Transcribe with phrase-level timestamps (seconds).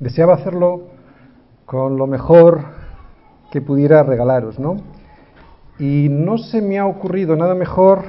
[0.00, 0.88] Deseaba hacerlo
[1.66, 2.60] con lo mejor
[3.50, 4.76] que pudiera regalaros, ¿no?
[5.78, 8.04] Y no se me ha ocurrido nada mejor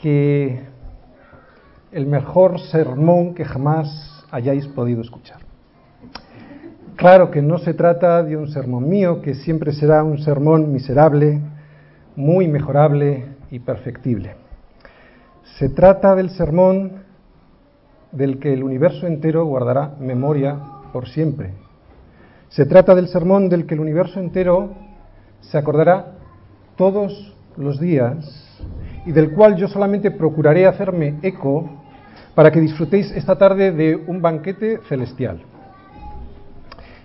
[0.00, 0.60] que
[1.92, 5.40] el mejor sermón que jamás hayáis podido escuchar.
[6.96, 11.40] Claro que no se trata de un sermón mío, que siempre será un sermón miserable,
[12.16, 14.34] muy mejorable y perfectible.
[15.58, 17.02] Se trata del sermón
[18.12, 20.56] del que el universo entero guardará memoria
[20.92, 21.52] por siempre.
[22.48, 24.70] Se trata del sermón del que el universo entero
[25.40, 26.12] se acordará
[26.76, 28.58] todos los días
[29.06, 31.70] y del cual yo solamente procuraré hacerme eco
[32.34, 35.42] para que disfrutéis esta tarde de un banquete celestial.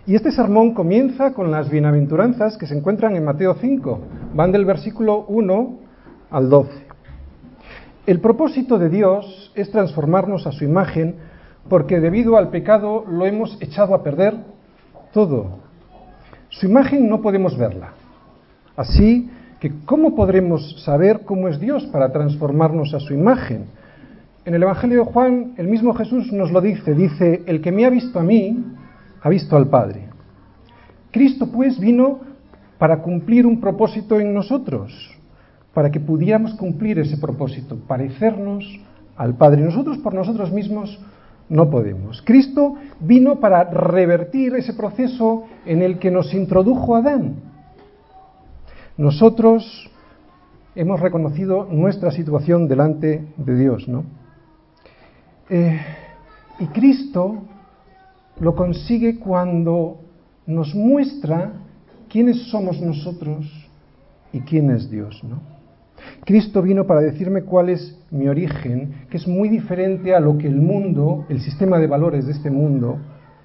[0.07, 3.99] Y este sermón comienza con las bienaventuranzas que se encuentran en Mateo 5,
[4.35, 5.79] van del versículo 1
[6.29, 6.84] al 12.
[8.05, 11.15] El propósito de Dios es transformarnos a su imagen
[11.67, 14.35] porque debido al pecado lo hemos echado a perder
[15.11, 15.57] todo.
[16.49, 17.93] Su imagen no podemos verla.
[18.75, 23.65] Así que, ¿cómo podremos saber cómo es Dios para transformarnos a su imagen?
[24.45, 27.85] En el Evangelio de Juan, el mismo Jesús nos lo dice, dice, el que me
[27.85, 28.63] ha visto a mí,
[29.21, 30.09] ha visto al Padre.
[31.09, 32.19] Cristo pues vino
[32.77, 35.14] para cumplir un propósito en nosotros,
[35.75, 38.63] para que pudiéramos cumplir ese propósito, parecernos
[39.17, 39.61] al Padre.
[39.61, 40.97] Nosotros por nosotros mismos
[41.49, 42.21] no podemos.
[42.21, 47.35] Cristo vino para revertir ese proceso en el que nos introdujo Adán.
[48.95, 49.91] Nosotros
[50.75, 54.05] hemos reconocido nuestra situación delante de Dios, ¿no?
[55.49, 55.81] Eh,
[56.57, 57.43] y Cristo
[58.39, 59.99] lo consigue cuando
[60.47, 61.51] nos muestra
[62.07, 63.45] quiénes somos nosotros
[64.31, 65.54] y quién es Dios, ¿no?
[66.25, 70.47] Cristo vino para decirme cuál es mi origen, que es muy diferente a lo que
[70.47, 72.99] el mundo, el sistema de valores de este mundo,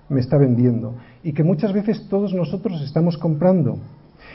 [0.09, 3.79] me está vendiendo y que muchas veces todos nosotros estamos comprando.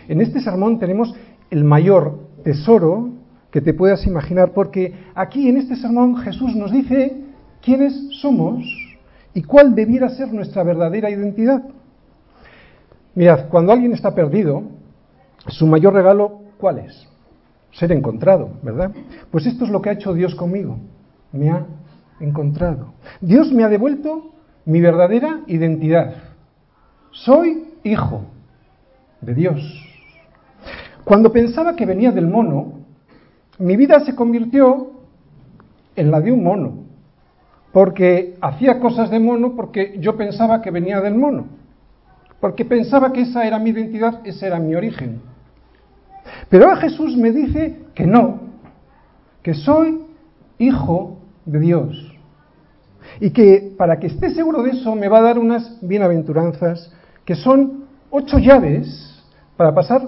[0.08, 1.14] En este sermón tenemos
[1.52, 3.10] el mayor tesoro
[3.52, 7.16] que te puedas imaginar, porque aquí en este sermón Jesús nos dice
[7.62, 8.64] quiénes somos
[9.34, 11.64] y cuál debiera ser nuestra verdadera identidad.
[13.16, 14.64] Mirad, cuando alguien está perdido,
[15.48, 17.08] su mayor regalo, ¿cuál es?
[17.76, 18.92] Ser encontrado, ¿verdad?
[19.32, 20.78] Pues esto es lo que ha hecho Dios conmigo.
[21.32, 21.66] Me ha
[22.20, 22.94] encontrado.
[23.22, 24.32] Dios me ha devuelto
[24.66, 26.16] mi verdadera identidad.
[27.12, 28.24] Soy hijo
[29.22, 29.62] de Dios.
[31.04, 32.80] Cuando pensaba que venía del mono,
[33.60, 34.92] mi vida se convirtió
[35.96, 36.86] en la de un mono
[37.76, 41.48] porque hacía cosas de mono porque yo pensaba que venía del mono,
[42.40, 45.20] porque pensaba que esa era mi identidad, ese era mi origen.
[46.50, 48.40] Pero ahora Jesús me dice que no,
[49.42, 50.02] que soy
[50.58, 52.12] hijo de Dios.
[53.20, 56.92] Y que para que esté seguro de eso me va a dar unas bienaventuranzas
[57.24, 59.24] que son ocho llaves
[59.58, 60.02] para pasar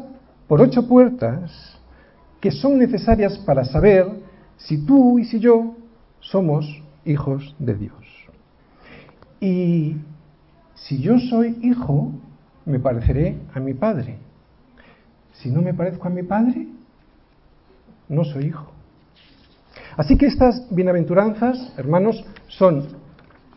[0.48, 1.78] por ocho puertas
[2.40, 4.08] que son necesarias para saber
[4.58, 5.76] si tú y si yo
[6.20, 8.06] somos hijos de Dios.
[9.40, 9.98] Y
[10.76, 12.12] si yo soy hijo,
[12.66, 14.18] me pareceré a mi padre.
[15.42, 16.68] Si no me parezco a mi padre,
[18.09, 18.72] no soy hijo.
[19.96, 22.86] Así que estas bienaventuranzas, hermanos, son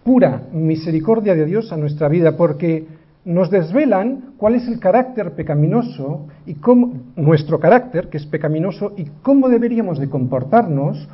[0.05, 2.87] pura misericordia de Dios a nuestra vida porque
[3.25, 9.05] nos desvelan cuál es el carácter pecaminoso y cómo nuestro carácter que es pecaminoso y
[9.23, 11.07] cómo deberíamos de comportarnos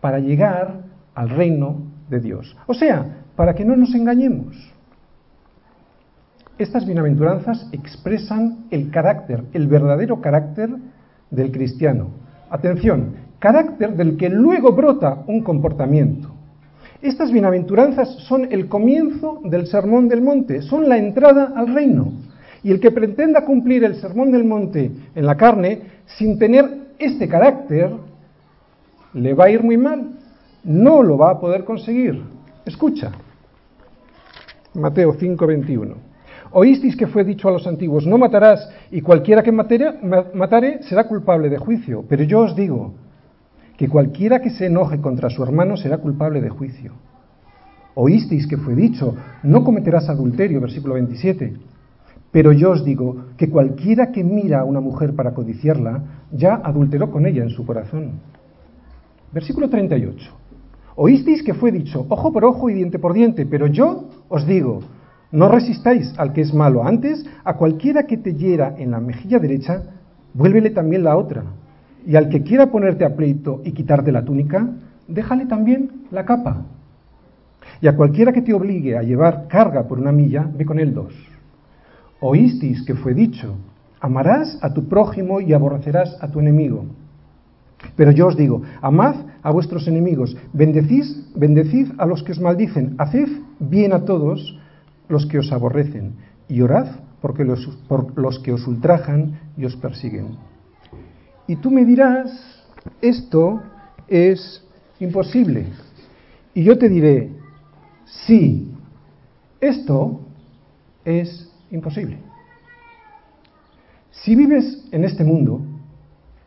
[0.00, 0.80] para llegar
[1.14, 2.56] al reino de Dios.
[2.66, 4.56] O sea, para que no nos engañemos.
[6.58, 10.70] Estas bienaventuranzas expresan el carácter, el verdadero carácter
[11.30, 12.10] del cristiano.
[12.50, 16.28] Atención, carácter del que luego brota un comportamiento.
[17.00, 22.12] Estas bienaventuranzas son el comienzo del sermón del monte, son la entrada al reino.
[22.62, 25.80] Y el que pretenda cumplir el sermón del monte en la carne
[26.18, 27.90] sin tener este carácter,
[29.14, 30.10] le va a ir muy mal,
[30.62, 32.22] no lo va a poder conseguir.
[32.64, 33.10] Escucha.
[34.74, 36.11] Mateo 5:21.
[36.54, 41.48] Oísteis que fue dicho a los antiguos, no matarás, y cualquiera que matare será culpable
[41.48, 42.04] de juicio.
[42.08, 42.92] Pero yo os digo
[43.76, 46.92] que cualquiera que se enoje contra su hermano será culpable de juicio.
[47.94, 51.54] Oísteis que fue dicho, no cometerás adulterio, versículo 27.
[52.30, 56.02] Pero yo os digo que cualquiera que mira a una mujer para codiciarla,
[56.32, 58.20] ya adulteró con ella en su corazón.
[59.32, 60.30] Versículo 38.
[60.96, 64.80] Oísteis que fue dicho, ojo por ojo y diente por diente, pero yo os digo,
[65.32, 66.84] no resistáis al que es malo.
[66.86, 69.82] Antes, a cualquiera que te hiera en la mejilla derecha,
[70.34, 71.42] vuélvele también la otra.
[72.06, 74.68] Y al que quiera ponerte a pleito y quitarte la túnica,
[75.08, 76.66] déjale también la capa.
[77.80, 80.92] Y a cualquiera que te obligue a llevar carga por una milla, ve con él
[80.92, 81.14] dos.
[82.20, 83.56] Oísteis que fue dicho,
[84.00, 86.84] amarás a tu prójimo y aborrecerás a tu enemigo.
[87.96, 92.94] Pero yo os digo, amad a vuestros enemigos, bendecís, bendecid a los que os maldicen,
[92.98, 93.28] haced
[93.58, 94.56] bien a todos
[95.12, 96.14] los que os aborrecen,
[96.48, 96.88] y orad
[97.20, 100.36] porque los, por los que os ultrajan y os persiguen.
[101.46, 102.64] Y tú me dirás,
[103.00, 103.62] esto
[104.08, 104.64] es
[104.98, 105.66] imposible.
[106.54, 107.30] Y yo te diré,
[108.26, 108.72] sí,
[109.60, 110.20] esto
[111.04, 112.18] es imposible.
[114.10, 115.60] Si vives en este mundo,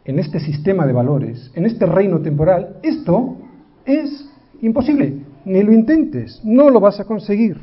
[0.05, 3.37] en este sistema de valores, en este reino temporal, esto
[3.85, 4.29] es
[4.61, 5.24] imposible.
[5.45, 7.57] Ni lo intentes, no lo vas a conseguir.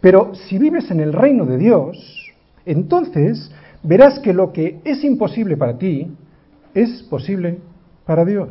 [0.00, 2.32] Pero si vives en el reino de Dios,
[2.64, 3.50] entonces
[3.82, 6.10] verás que lo que es imposible para ti
[6.74, 7.58] es posible
[8.04, 8.50] para Dios.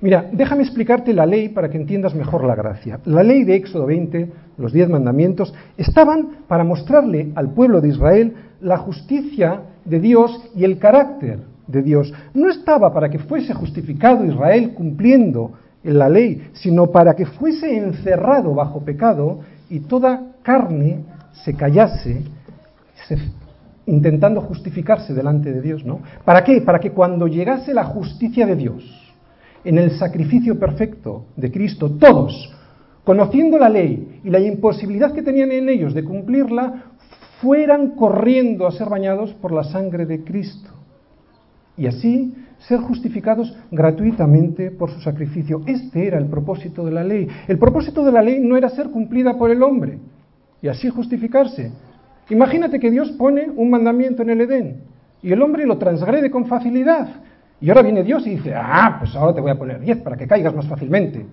[0.00, 3.00] Mira, déjame explicarte la ley para que entiendas mejor la gracia.
[3.04, 8.34] La ley de Éxodo 20, los diez mandamientos, estaban para mostrarle al pueblo de Israel
[8.60, 12.12] la justicia de Dios y el carácter de Dios.
[12.32, 18.54] No estaba para que fuese justificado Israel cumpliendo la ley, sino para que fuese encerrado
[18.54, 19.40] bajo pecado
[19.70, 21.04] y toda carne
[21.44, 22.22] se callase,
[23.86, 26.00] intentando justificarse delante de Dios, ¿no?
[26.24, 26.60] ¿Para qué?
[26.60, 29.14] Para que cuando llegase la justicia de Dios,
[29.64, 32.52] en el sacrificio perfecto de Cristo, todos,
[33.04, 36.84] conociendo la ley y la imposibilidad que tenían en ellos de cumplirla,
[37.40, 40.70] fueran corriendo a ser bañados por la sangre de Cristo.
[41.76, 45.62] Y así ser justificados gratuitamente por su sacrificio.
[45.66, 47.28] Este era el propósito de la ley.
[47.46, 49.98] El propósito de la ley no era ser cumplida por el hombre
[50.60, 51.72] y así justificarse.
[52.30, 54.82] Imagínate que Dios pone un mandamiento en el Edén
[55.22, 57.08] y el hombre lo transgrede con facilidad.
[57.60, 60.16] Y ahora viene Dios y dice, ah, pues ahora te voy a poner diez para
[60.16, 61.26] que caigas más fácilmente.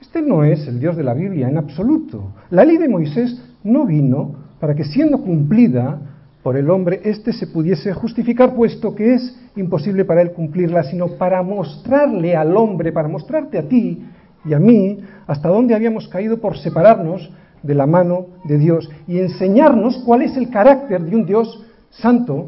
[0.00, 2.32] Este no es el Dios de la Biblia en absoluto.
[2.50, 5.98] La ley de Moisés no vino para que siendo cumplida
[6.42, 11.08] por el hombre, éste se pudiese justificar, puesto que es imposible para él cumplirla, sino
[11.08, 14.02] para mostrarle al hombre, para mostrarte a ti
[14.44, 17.30] y a mí, hasta dónde habíamos caído por separarnos
[17.62, 22.46] de la mano de Dios y enseñarnos cuál es el carácter de un Dios santo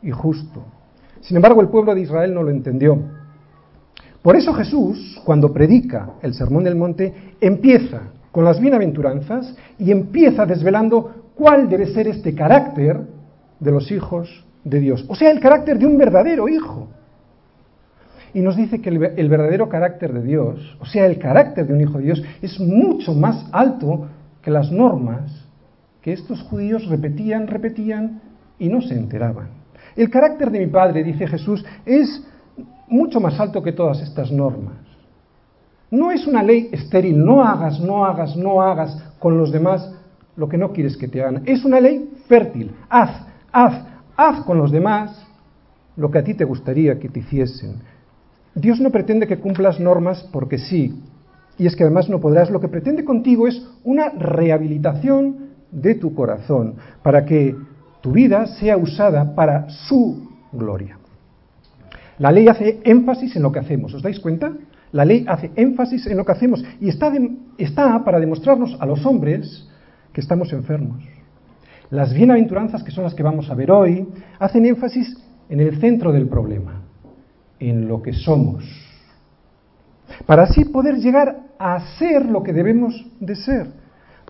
[0.00, 0.62] y justo.
[1.20, 2.98] Sin embargo, el pueblo de Israel no lo entendió.
[4.22, 10.46] Por eso Jesús, cuando predica el Sermón del Monte, empieza con las bienaventuranzas y empieza
[10.46, 13.00] desvelando cuál debe ser este carácter
[13.60, 15.04] de los hijos de Dios.
[15.08, 16.88] O sea, el carácter de un verdadero hijo.
[18.34, 21.80] Y nos dice que el, verdadero carácter de Dios, o sea, el carácter de un
[21.80, 24.08] hijo de Dios, es mucho más alto
[24.42, 25.46] que las normas
[26.02, 28.20] que estos judíos repetían, repetían
[28.58, 29.48] y no se enteraban.
[29.96, 32.22] El carácter de mi Padre, dice Jesús, es
[32.88, 34.76] mucho más alto que todas estas normas.
[35.90, 39.97] No es una ley estéril, no hagas, no hagas, no hagas con los demás
[40.38, 41.42] lo que no quieres que te hagan.
[41.44, 42.70] Es una ley fértil.
[42.88, 43.84] Haz, haz,
[44.16, 45.26] haz con los demás
[45.96, 47.82] lo que a ti te gustaría que te hiciesen.
[48.54, 51.02] Dios no pretende que cumplas normas porque sí.
[51.58, 52.50] Y es que además no podrás.
[52.50, 57.56] Lo que pretende contigo es una rehabilitación de tu corazón para que
[58.00, 60.98] tu vida sea usada para su gloria.
[62.18, 63.92] La ley hace énfasis en lo que hacemos.
[63.92, 64.52] ¿Os dais cuenta?
[64.92, 67.12] La ley hace énfasis en lo que hacemos y está,
[67.58, 69.68] está para demostrarnos a los hombres
[70.12, 71.02] que estamos enfermos.
[71.90, 74.06] Las bienaventuranzas, que son las que vamos a ver hoy,
[74.38, 75.16] hacen énfasis
[75.48, 76.82] en el centro del problema,
[77.58, 78.64] en lo que somos,
[80.26, 83.68] para así poder llegar a ser lo que debemos de ser,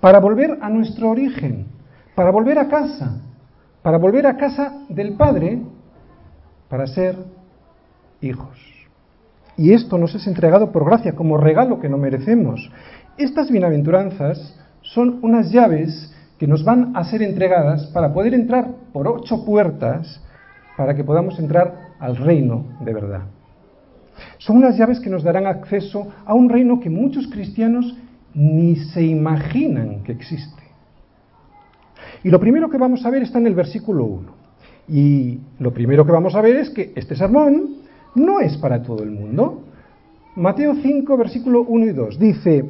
[0.01, 1.67] para volver a nuestro origen,
[2.15, 3.21] para volver a casa,
[3.83, 5.63] para volver a casa del Padre,
[6.69, 7.17] para ser
[8.21, 8.57] hijos.
[9.57, 12.71] Y esto nos es entregado por gracia, como regalo que no merecemos.
[13.17, 19.09] Estas bienaventuranzas son unas llaves que nos van a ser entregadas para poder entrar por
[19.09, 20.23] ocho puertas
[20.77, 23.23] para que podamos entrar al reino de verdad.
[24.39, 27.97] Son unas llaves que nos darán acceso a un reino que muchos cristianos
[28.35, 30.63] ni se imaginan que existe.
[32.23, 34.33] Y lo primero que vamos a ver está en el versículo 1.
[34.89, 37.79] Y lo primero que vamos a ver es que este sermón
[38.15, 39.65] no es para todo el mundo.
[40.37, 42.65] Mateo 5, versículo 1 y 2 dice,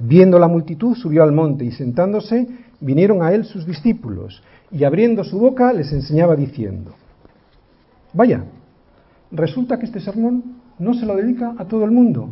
[0.00, 2.48] Viendo la multitud, subió al monte y sentándose,
[2.80, 4.42] vinieron a él sus discípulos,
[4.72, 6.94] y abriendo su boca les enseñaba diciendo,
[8.14, 8.44] Vaya,
[9.30, 12.30] resulta que este sermón no se lo dedica a todo el mundo,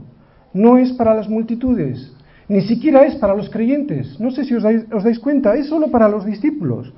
[0.55, 2.15] no es para las multitudes,
[2.49, 6.09] ni siquiera es para los creyentes, no sé si os dais, cuenta, es solo para
[6.09, 6.95] los discípulos.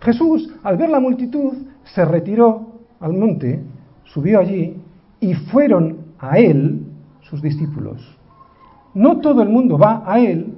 [0.00, 1.52] Jesús, al ver la multitud,
[1.84, 3.60] se retiró al monte,
[4.04, 4.76] subió allí,
[5.20, 6.86] y fueron a él
[7.20, 8.16] sus discípulos.
[8.94, 10.54] No todo el mundo va a él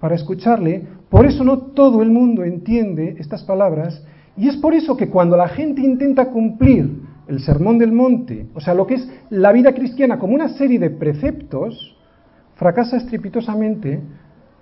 [0.00, 4.04] para escucharle, por eso no todo el mundo entiende estas palabras,
[4.36, 8.60] y es por eso que cuando la gente intenta cumplir el sermón del monte, o
[8.60, 11.96] sea, lo que es la vida cristiana como una serie de preceptos,
[12.56, 14.00] fracasa estrepitosamente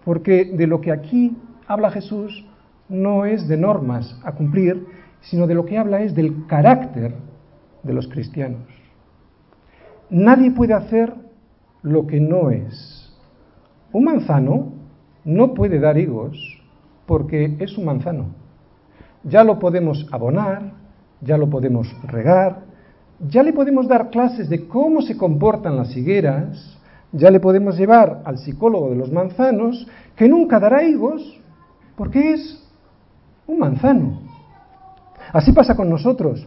[0.04, 2.44] porque de lo que aquí habla Jesús
[2.88, 4.86] no es de normas a cumplir,
[5.22, 7.14] sino de lo que habla es del carácter
[7.82, 8.62] de los cristianos.
[10.10, 11.14] Nadie puede hacer
[11.82, 13.03] lo que no es.
[13.94, 14.72] Un manzano
[15.24, 16.36] no puede dar higos
[17.06, 18.26] porque es un manzano.
[19.22, 20.72] Ya lo podemos abonar,
[21.20, 22.64] ya lo podemos regar,
[23.20, 26.76] ya le podemos dar clases de cómo se comportan las higueras,
[27.12, 29.86] ya le podemos llevar al psicólogo de los manzanos,
[30.16, 31.40] que nunca dará higos
[31.94, 32.68] porque es
[33.46, 34.22] un manzano.
[35.32, 36.44] Así pasa con nosotros.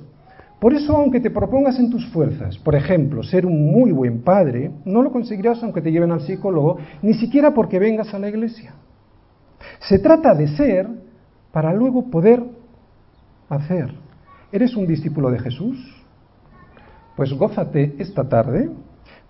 [0.59, 4.71] Por eso, aunque te propongas en tus fuerzas, por ejemplo, ser un muy buen padre,
[4.85, 8.73] no lo conseguirás aunque te lleven al psicólogo, ni siquiera porque vengas a la iglesia.
[9.87, 10.87] Se trata de ser
[11.51, 12.43] para luego poder
[13.49, 13.93] hacer.
[14.51, 15.77] ¿Eres un discípulo de Jesús?
[17.15, 18.69] Pues gózate esta tarde,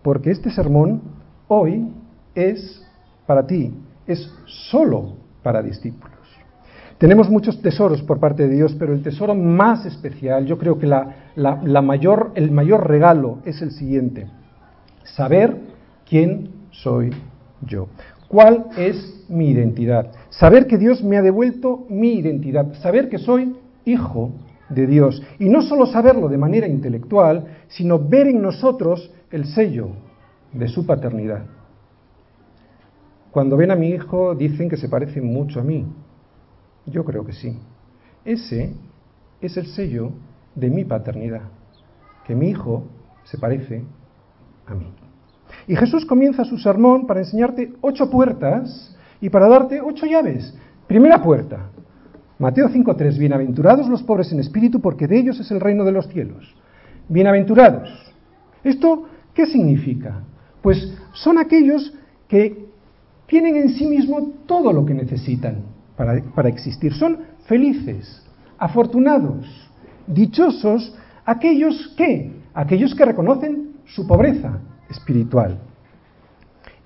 [0.02, 1.02] porque este sermón
[1.48, 1.92] hoy
[2.36, 2.86] es
[3.26, 3.74] para ti,
[4.06, 6.17] es solo para discípulos.
[6.98, 10.88] Tenemos muchos tesoros por parte de Dios, pero el tesoro más especial, yo creo que
[10.88, 14.28] la, mayor, el mayor regalo es el siguiente,
[15.04, 15.58] saber
[16.10, 17.12] quién soy
[17.62, 17.88] yo.
[18.28, 20.12] ¿Cuál es mi identidad?
[20.30, 24.32] Saber que Dios me ha devuelto mi identidad, saber que soy hijo
[24.70, 25.22] de Dios.
[25.38, 29.90] Y no solo saberlo de manera intelectual, sino ver en nosotros el sello
[30.52, 31.46] de su paternidad.
[33.32, 35.86] Cuando ven a mi hijo dicen que se parece mucho a mí.
[36.88, 37.58] Yo creo que sí.
[38.24, 38.74] Ese
[39.42, 40.12] es el sello
[40.56, 41.44] de mi paternidad,
[42.26, 42.88] que mi hijo
[43.26, 43.84] se parece
[44.66, 44.88] a mí.
[45.68, 50.58] Y Jesús comienza su sermón para enseñarte ocho puertas y para darte ocho llaves.
[50.88, 51.70] Primera puerta,
[52.40, 56.08] Mateo 5.3, bienaventurados los pobres en espíritu, porque de ellos es el reino de los
[56.08, 56.56] cielos.
[57.10, 57.90] Bienaventurados.
[58.64, 60.24] ¿Esto qué significa?
[60.62, 61.94] Pues son aquellos
[62.28, 62.66] que
[63.26, 66.94] tienen en sí mismo todo lo que necesitan para, existir.
[66.94, 68.24] Son felices,
[68.58, 69.70] afortunados,
[70.06, 75.60] dichosos aquellos que, aquellos que reconocen su pobreza espiritual.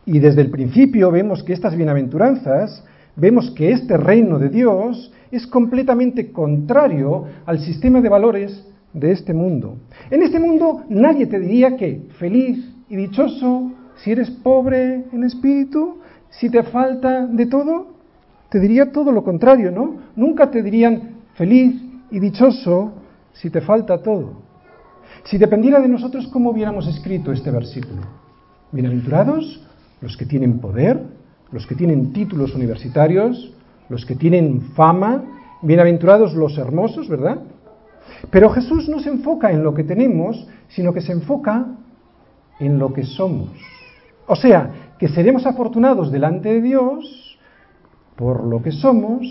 [0.06, 2.84] Y desde el principio vemos que estas bienaventuranzas,
[3.15, 9.34] vemos que este reino de Dios es completamente contrario al sistema de valores de este
[9.34, 9.77] mundo.
[10.10, 12.58] En este mundo nadie te diría que feliz
[12.89, 15.98] y dichoso si eres pobre en espíritu,
[16.30, 17.90] si te falta de todo,
[18.51, 19.96] te diría todo lo contrario, ¿no?
[20.17, 21.81] Nunca te dirían feliz
[22.12, 22.91] y dichoso
[23.31, 24.41] si te falta todo.
[25.24, 28.01] Si dependiera de nosotros, ¿cómo hubiéramos escrito este versículo?
[28.74, 29.65] Bienaventurados
[30.01, 31.01] los que tienen poder,
[31.53, 33.53] los que tienen títulos universitarios,
[33.88, 35.24] los que tienen fama,
[35.62, 37.39] bienaventurados los hermosos, ¿verdad?
[38.31, 41.67] Pero Jesús no se enfoca en lo que tenemos, sino que se enfoca
[42.60, 43.50] en lo que somos.
[44.27, 47.30] O sea, que seremos afortunados delante de Dios
[48.15, 49.22] por lo que somos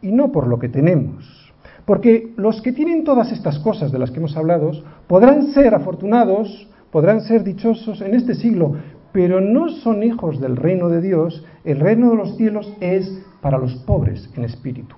[0.00, 1.52] y no por lo que tenemos.
[1.84, 4.72] Porque los que tienen todas estas cosas de las que hemos hablado
[5.06, 8.74] podrán ser afortunados, podrán ser dichosos en este siglo,
[9.12, 11.44] pero no son hijos del reino de Dios.
[11.64, 14.96] El reino de los cielos es para los pobres en espíritu.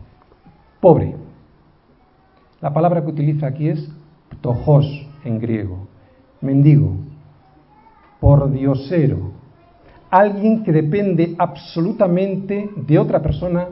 [0.81, 1.17] Pobre.
[2.61, 3.91] La palabra que utiliza aquí es
[4.31, 4.87] ptojos
[5.25, 5.89] en griego,
[6.41, 6.97] mendigo,
[8.21, 9.33] por diosero,
[10.19, 13.69] alguien que depende absolutamente de otra persona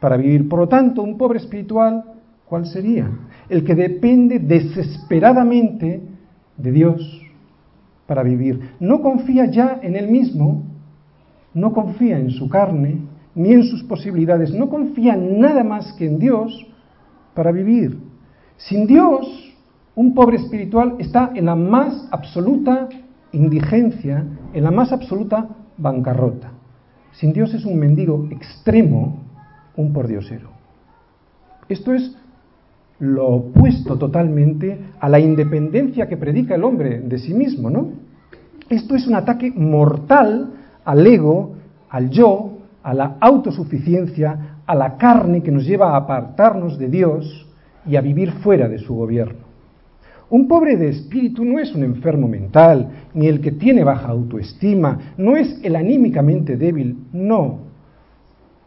[0.00, 0.48] para vivir.
[0.48, 2.04] Por lo tanto, un pobre espiritual,
[2.46, 3.10] ¿cuál sería?
[3.48, 6.02] El que depende desesperadamente
[6.56, 7.22] de Dios
[8.06, 8.74] para vivir.
[8.80, 10.62] No confía ya en él mismo,
[11.54, 12.98] no confía en su carne,
[13.34, 16.66] ni en sus posibilidades, no confía nada más que en Dios
[17.34, 17.98] para vivir.
[18.56, 19.54] Sin Dios,
[19.94, 22.88] un pobre espiritual está en la más absoluta
[23.32, 26.52] indigencia, en la más absoluta bancarrota.
[27.12, 29.18] Sin Dios es un mendigo extremo,
[29.76, 30.48] un pordiosero.
[31.68, 32.16] Esto es
[32.98, 37.88] lo opuesto totalmente a la independencia que predica el hombre de sí mismo, ¿no?
[38.68, 40.52] Esto es un ataque mortal
[40.84, 41.56] al ego,
[41.90, 47.46] al yo, a la autosuficiencia, a la carne que nos lleva a apartarnos de Dios
[47.86, 49.41] y a vivir fuera de su gobierno.
[50.32, 55.12] Un pobre de espíritu no es un enfermo mental, ni el que tiene baja autoestima,
[55.18, 57.58] no es el anímicamente débil, no.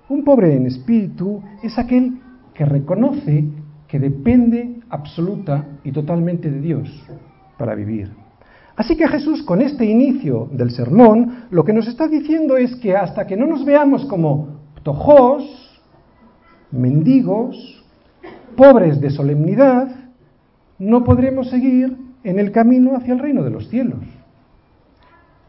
[0.07, 2.19] Un pobre en espíritu es aquel
[2.53, 3.45] que reconoce
[3.87, 7.03] que depende absoluta y totalmente de Dios
[7.57, 8.11] para vivir.
[8.75, 12.95] Así que Jesús con este inicio del sermón lo que nos está diciendo es que
[12.95, 15.81] hasta que no nos veamos como tojos,
[16.69, 17.83] mendigos,
[18.55, 20.04] pobres de solemnidad,
[20.79, 23.99] no podremos seguir en el camino hacia el reino de los cielos.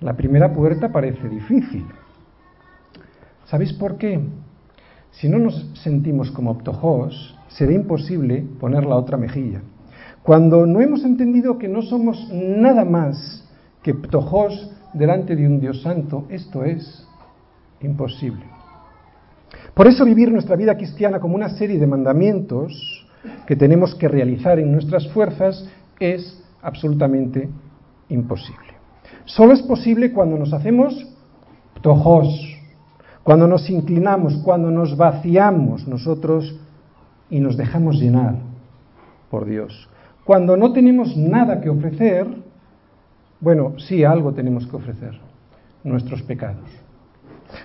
[0.00, 1.86] La primera puerta parece difícil.
[3.46, 4.20] ¿Sabéis por qué?
[5.12, 9.62] Si no nos sentimos como tojos, será imposible poner la otra mejilla.
[10.22, 13.48] Cuando no hemos entendido que no somos nada más
[13.82, 17.06] que ptojos delante de un Dios santo, esto es
[17.80, 18.44] imposible.
[19.74, 22.95] Por eso vivir nuestra vida cristiana como una serie de mandamientos
[23.46, 25.68] que tenemos que realizar en nuestras fuerzas
[26.00, 27.48] es absolutamente
[28.08, 28.74] imposible.
[29.24, 31.06] Solo es posible cuando nos hacemos
[31.80, 32.56] tojos,
[33.22, 36.58] cuando nos inclinamos, cuando nos vaciamos nosotros
[37.28, 38.36] y nos dejamos llenar
[39.30, 39.88] por Dios.
[40.24, 42.26] Cuando no tenemos nada que ofrecer,
[43.40, 45.18] bueno, sí, algo tenemos que ofrecer,
[45.84, 46.68] nuestros pecados.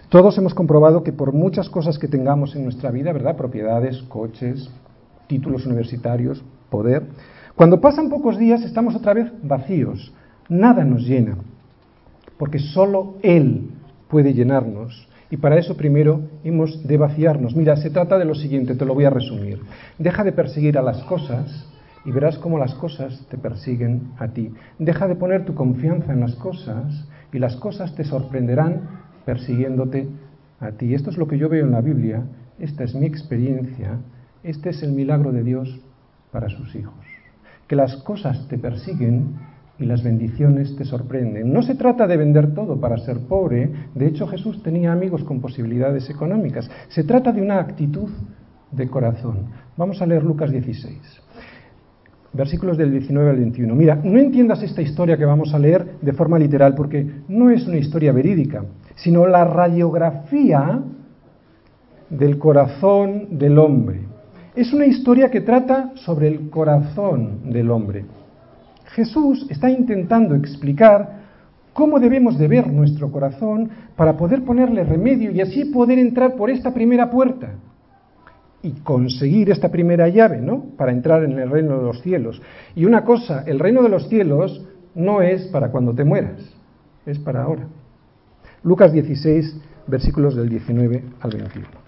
[0.10, 3.36] Todos hemos comprobado que por muchas cosas que tengamos en nuestra vida, ¿verdad?
[3.36, 4.70] Propiedades, coches,
[5.32, 7.04] títulos universitarios, poder,
[7.56, 10.12] cuando pasan pocos días estamos otra vez vacíos,
[10.50, 11.38] nada nos llena,
[12.38, 13.70] porque solo Él
[14.10, 15.08] puede llenarnos.
[15.30, 17.56] Y para eso primero hemos de vaciarnos.
[17.56, 19.62] Mira, se trata de lo siguiente, te lo voy a resumir.
[19.98, 21.66] Deja de perseguir a las cosas
[22.04, 24.52] y verás cómo las cosas te persiguen a ti.
[24.80, 28.82] Deja de poner tu confianza en las cosas y las cosas te sorprenderán
[29.24, 30.10] persiguiéndote
[30.60, 30.94] a ti.
[30.94, 32.24] Esto es lo que yo veo en la Biblia,
[32.60, 34.00] esta es mi experiencia,
[34.44, 35.80] este es el milagro de Dios
[36.32, 37.06] para sus hijos.
[37.68, 39.36] Que las cosas te persiguen
[39.80, 41.52] y las bendiciones te sorprenden.
[41.52, 45.42] No se trata de vender todo para ser pobre, de hecho Jesús tenía amigos con
[45.42, 48.10] posibilidades económicas, se trata de una actitud
[48.72, 49.48] de corazón.
[49.78, 51.22] Vamos a leer Lucas 16
[52.34, 53.76] versículos del 19 al 21.
[53.76, 57.68] Mira, no entiendas esta historia que vamos a leer de forma literal, porque no es
[57.68, 58.64] una historia verídica,
[58.96, 60.82] sino la radiografía
[62.10, 64.11] del corazón del hombre.
[64.54, 68.04] Es una historia que trata sobre el corazón del hombre.
[68.88, 71.22] Jesús está intentando explicar
[71.72, 76.50] cómo debemos de ver nuestro corazón para poder ponerle remedio y así poder entrar por
[76.50, 77.52] esta primera puerta
[78.62, 80.66] y conseguir esta primera llave, ¿no?
[80.76, 82.42] Para entrar en el reino de los cielos.
[82.76, 86.42] Y una cosa, el reino de los cielos no es para cuando te mueras,
[87.06, 87.68] es para ahora.
[88.64, 91.81] Lucas 16, versículos del 19 al 21.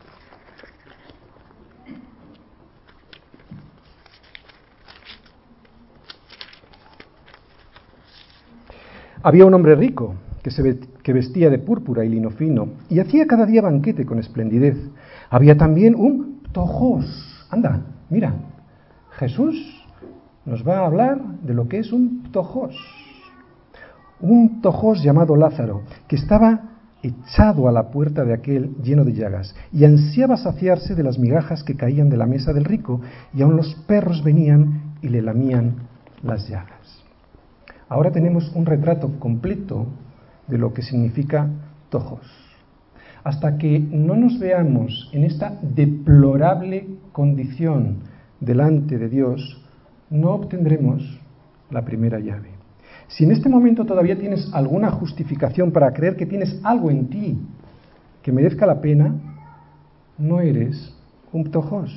[9.24, 13.46] Había un hombre rico que, se, vestía de púrpura y lino fino y hacía cada
[13.46, 14.78] día banquete con esplendidez.
[15.30, 17.48] Había también un tojos.
[17.50, 18.36] Anda, mira,
[19.12, 19.56] Jesús
[20.46, 22.76] nos va a hablar de lo que es un tojos.
[24.20, 29.56] Un tojos llamado Lázaro, que estaba echado a la puerta de aquel lleno de llagas,
[29.72, 33.00] y ansiaba saciarse de las migajas que caían de la mesa del rico,
[33.34, 35.76] y aun los perros venían y le lamían
[36.24, 37.03] las llagas.
[37.90, 39.88] Ahora tenemos un retrato completo
[40.48, 41.50] de lo que significa
[41.90, 42.44] tojos
[43.24, 48.00] hasta que no nos veamos en esta deplorable condición
[48.40, 49.62] delante de Dios,
[50.10, 51.20] no obtendremos
[51.72, 52.50] la primera llave.
[53.08, 57.38] Si en este momento todavía tienes alguna justificación para creer que tienes algo en ti
[58.22, 59.14] que merezca la pena,
[60.18, 60.94] no eres
[61.32, 61.92] un ptojos.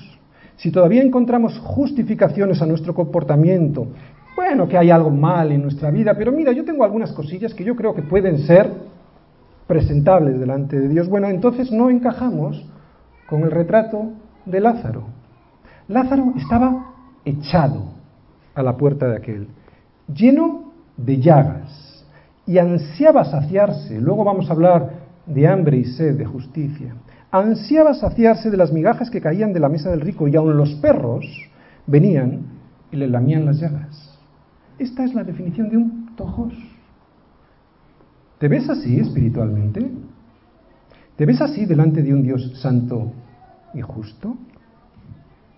[0.56, 3.88] Si todavía encontramos justificaciones a nuestro comportamiento,
[4.36, 7.64] bueno, que hay algo mal en nuestra vida, pero mira, yo tengo algunas cosillas que
[7.64, 8.70] yo creo que pueden ser
[9.66, 12.64] presentables delante de Dios, bueno, entonces no encajamos
[13.26, 14.10] con el retrato
[14.44, 15.04] de Lázaro.
[15.88, 16.92] Lázaro estaba
[17.24, 17.84] echado
[18.54, 19.48] a la puerta de aquel,
[20.14, 22.04] lleno de llagas,
[22.46, 24.90] y ansiaba saciarse, luego vamos a hablar
[25.26, 26.94] de hambre y sed de justicia,
[27.30, 30.74] ansiaba saciarse de las migajas que caían de la mesa del rico, y aun los
[30.74, 31.26] perros
[31.86, 32.42] venían
[32.92, 34.05] y le lamían las llagas.
[34.78, 36.52] Esta es la definición de un tojos.
[38.38, 39.90] ¿Te ves así espiritualmente?
[41.16, 43.12] ¿Te ves así delante de un Dios santo
[43.72, 44.36] y justo?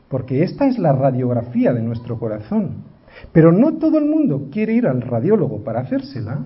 [0.08, 2.84] Porque esta es la radiografía de nuestro corazón.
[3.32, 6.38] Pero no todo el mundo quiere ir al radiólogo para hacérsela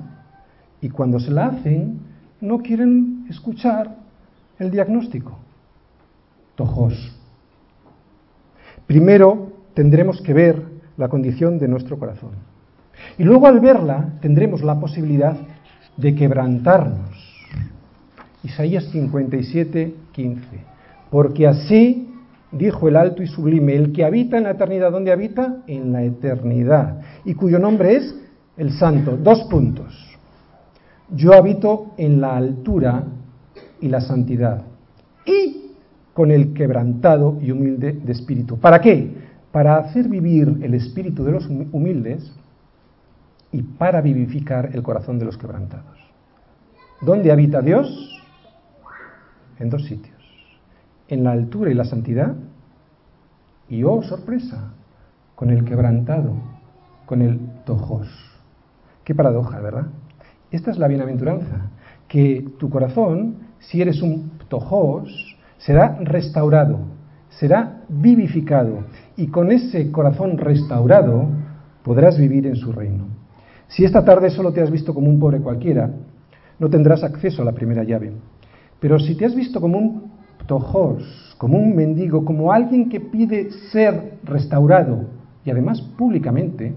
[0.81, 2.01] y cuando se la hacen
[2.41, 3.97] no quieren escuchar
[4.59, 5.39] el diagnóstico.
[6.55, 7.15] Tojos.
[8.87, 10.63] Primero tendremos que ver
[10.97, 12.52] la condición de nuestro corazón.
[13.19, 15.37] Y luego al verla tendremos la posibilidad
[15.97, 17.11] de quebrantarnos.
[18.43, 20.43] Isaías 57, 15.
[21.11, 22.09] Porque así
[22.51, 25.59] dijo el alto y sublime, el que habita en la eternidad, ¿dónde habita?
[25.67, 28.15] En la eternidad, y cuyo nombre es
[28.57, 29.17] el santo.
[29.17, 29.95] Dos puntos.
[31.11, 33.05] Yo habito en la altura
[33.81, 34.63] y la santidad.
[35.27, 35.73] Y
[36.15, 38.59] con el quebrantado y humilde de espíritu.
[38.59, 39.11] ¿Para qué?
[39.51, 42.33] Para hacer vivir el espíritu de los humildes
[43.53, 45.99] y para vivificar el corazón de los quebrantados.
[47.01, 47.87] ¿Dónde habita Dios?
[49.59, 50.17] En dos sitios.
[51.09, 52.35] En la altura y la santidad.
[53.69, 54.73] Y oh, sorpresa,
[55.35, 56.35] con el quebrantado,
[57.07, 58.09] con el tojos.
[59.05, 59.87] Qué paradoja, ¿verdad?
[60.51, 61.71] Esta es la bienaventuranza,
[62.09, 66.79] que tu corazón, si eres un tojos, será restaurado,
[67.31, 68.85] será vivificado
[69.17, 71.29] y con ese corazón restaurado
[71.83, 73.22] podrás vivir en su reino.
[73.73, 75.91] Si esta tarde solo te has visto como un pobre cualquiera,
[76.59, 78.13] no tendrás acceso a la primera llave.
[78.79, 80.13] Pero si te has visto como un
[80.47, 85.07] tojos, como un mendigo, como alguien que pide ser restaurado
[85.45, 86.75] y además públicamente,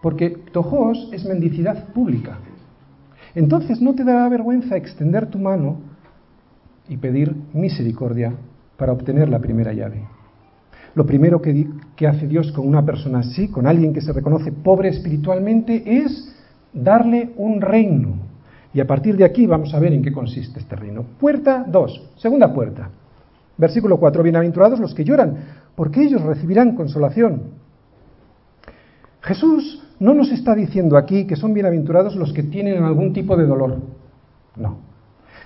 [0.00, 2.38] porque tojos es mendicidad pública.
[3.34, 5.76] Entonces no te dará vergüenza extender tu mano
[6.88, 8.32] y pedir misericordia
[8.78, 10.17] para obtener la primera llave.
[10.98, 14.88] Lo primero que, hace Dios con una persona así, con alguien que se reconoce pobre
[14.88, 16.34] espiritualmente, es
[16.72, 18.16] darle un reino.
[18.74, 21.04] Y a partir de aquí vamos a ver en qué consiste este reino.
[21.20, 22.90] Puerta 2, segunda puerta.
[23.56, 25.36] Versículo 4, bienaventurados los que lloran,
[25.76, 27.42] porque ellos recibirán consolación.
[29.20, 33.46] Jesús no nos está diciendo aquí que son bienaventurados los que tienen algún tipo de
[33.46, 33.76] dolor.
[34.56, 34.87] No.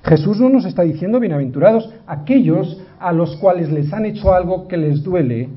[0.02, 4.76] Jesús no nos está diciendo bienaventurados aquellos a los cuales les han hecho algo que
[4.76, 5.48] les duele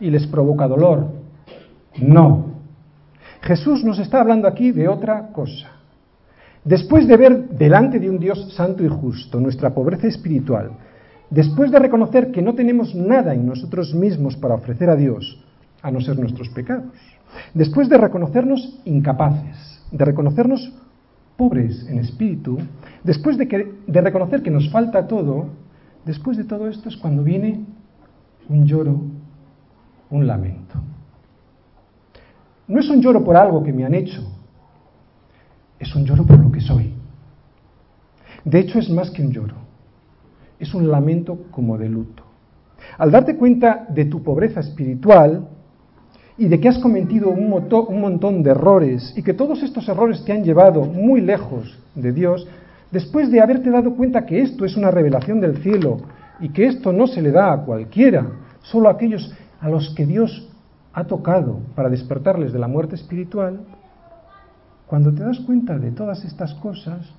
[0.00, 1.06] y les provoca dolor.
[1.98, 2.46] No.
[3.42, 5.68] Jesús nos está hablando aquí de otra cosa.
[6.64, 10.72] Después de ver delante de un Dios santo y justo nuestra pobreza espiritual,
[11.30, 15.40] después de reconocer que no tenemos nada en nosotros mismos para ofrecer a Dios,
[15.80, 16.92] a no ser nuestros pecados,
[17.54, 20.72] después de reconocernos incapaces, de reconocernos
[21.36, 22.58] pobres en espíritu,
[23.04, 25.48] después de, que, de reconocer que nos falta todo,
[26.04, 27.64] después de todo esto es cuando viene
[28.48, 29.00] un lloro,
[30.10, 30.74] un lamento.
[32.68, 34.22] No es un lloro por algo que me han hecho,
[35.78, 36.94] es un lloro por lo que soy.
[38.44, 39.56] De hecho, es más que un lloro,
[40.58, 42.22] es un lamento como de luto.
[42.98, 45.48] Al darte cuenta de tu pobreza espiritual,
[46.38, 50.24] y de que has cometido un, un montón de errores y que todos estos errores
[50.24, 52.46] te han llevado muy lejos de Dios,
[52.90, 55.98] después de haberte dado cuenta que esto es una revelación del cielo
[56.40, 58.26] y que esto no se le da a cualquiera,
[58.62, 60.48] solo a aquellos a los que Dios
[60.92, 63.60] ha tocado para despertarles de la muerte espiritual,
[64.86, 67.12] cuando te das cuenta de todas estas cosas,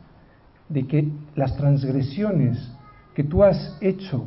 [0.70, 2.72] de que las transgresiones
[3.16, 4.26] que tú has hecho,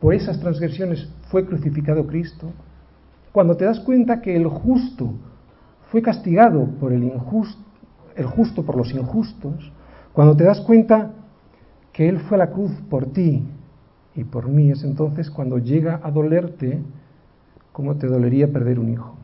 [0.00, 2.52] por esas transgresiones fue crucificado Cristo,
[3.36, 5.12] cuando te das cuenta que el justo
[5.90, 7.62] fue castigado por el injusto,
[8.14, 9.72] el justo por los injustos,
[10.14, 11.10] cuando te das cuenta
[11.92, 13.42] que Él fue a la cruz por ti
[14.14, 16.78] y por mí, es entonces cuando llega a dolerte
[17.72, 19.16] como te dolería perder un hijo.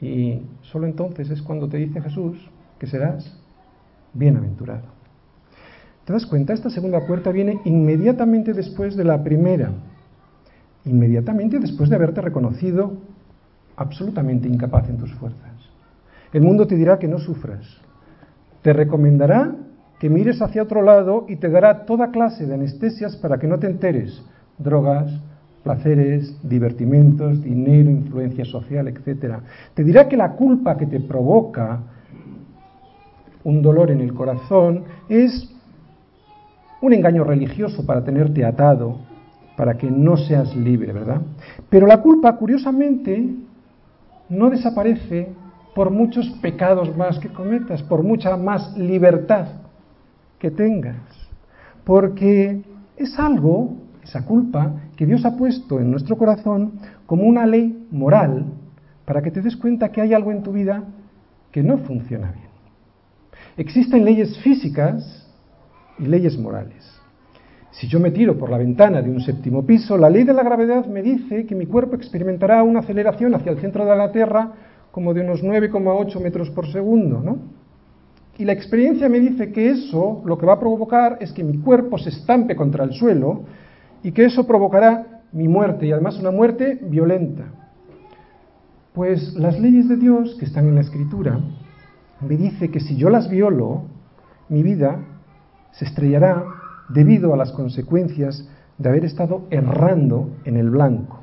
[0.00, 2.38] Y solo entonces es cuando te dice Jesús
[2.78, 3.38] que serás
[4.14, 4.86] bienaventurado.
[6.06, 6.54] ¿Te das cuenta?
[6.54, 9.72] Esta segunda puerta viene inmediatamente después de la primera
[10.84, 12.92] inmediatamente después de haberte reconocido
[13.76, 15.52] absolutamente incapaz en tus fuerzas.
[16.32, 17.64] El mundo te dirá que no sufras,
[18.62, 19.54] te recomendará
[19.98, 23.58] que mires hacia otro lado y te dará toda clase de anestesias para que no
[23.58, 24.22] te enteres,
[24.58, 25.10] drogas,
[25.62, 29.36] placeres, divertimentos, dinero, influencia social, etc.
[29.74, 31.80] Te dirá que la culpa que te provoca
[33.44, 35.50] un dolor en el corazón es
[36.80, 38.98] un engaño religioso para tenerte atado,
[39.56, 41.22] para que no seas libre, ¿verdad?
[41.68, 43.34] Pero la culpa, curiosamente,
[44.28, 45.32] no desaparece
[45.74, 49.46] por muchos pecados más que cometas, por mucha más libertad
[50.38, 50.96] que tengas,
[51.84, 52.62] porque
[52.96, 58.46] es algo, esa culpa, que Dios ha puesto en nuestro corazón como una ley moral
[59.04, 60.84] para que te des cuenta que hay algo en tu vida
[61.50, 62.48] que no funciona bien.
[63.56, 65.28] Existen leyes físicas
[65.98, 66.93] y leyes morales.
[67.74, 70.44] Si yo me tiro por la ventana de un séptimo piso, la ley de la
[70.44, 74.52] gravedad me dice que mi cuerpo experimentará una aceleración hacia el centro de la Tierra
[74.92, 77.38] como de unos 9,8 metros por segundo, ¿no?
[78.38, 81.58] Y la experiencia me dice que eso lo que va a provocar es que mi
[81.58, 83.42] cuerpo se estampe contra el suelo
[84.04, 87.44] y que eso provocará mi muerte y además una muerte violenta.
[88.92, 91.40] Pues las leyes de Dios que están en la Escritura
[92.20, 93.82] me dice que si yo las violo,
[94.48, 95.00] mi vida
[95.72, 96.44] se estrellará
[96.88, 101.20] debido a las consecuencias de haber estado errando en el blanco,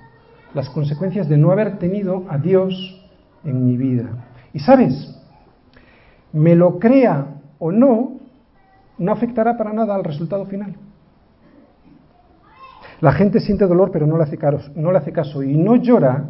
[0.54, 3.02] las consecuencias de no haber tenido a Dios
[3.44, 4.10] en mi vida.
[4.54, 5.18] Y sabes,
[6.34, 7.28] me lo crea
[7.60, 8.18] o no,
[8.98, 10.76] no afectará para nada al resultado final.
[13.02, 15.76] La gente siente dolor pero no le hace caso, no le hace caso y no
[15.76, 16.24] llora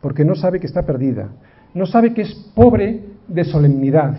[0.00, 1.28] porque no sabe que está perdida,
[1.74, 4.16] no sabe que es pobre de solemnidad,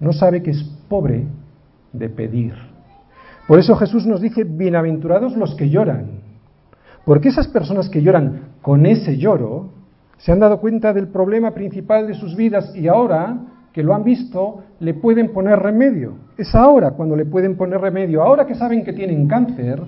[0.00, 1.26] no sabe que es pobre
[1.92, 2.73] de pedir.
[3.46, 6.20] Por eso Jesús nos dice, bienaventurados los que lloran,
[7.04, 9.70] porque esas personas que lloran con ese lloro
[10.16, 13.38] se han dado cuenta del problema principal de sus vidas y ahora
[13.74, 16.14] que lo han visto le pueden poner remedio.
[16.38, 18.22] Es ahora cuando le pueden poner remedio.
[18.22, 19.82] Ahora que saben que tienen cáncer,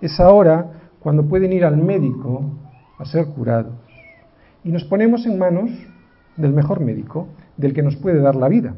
[0.00, 0.66] es ahora
[1.00, 2.44] cuando pueden ir al médico
[2.98, 3.74] a ser curados.
[4.62, 5.70] Y nos ponemos en manos
[6.36, 8.74] del mejor médico, del que nos puede dar la vida.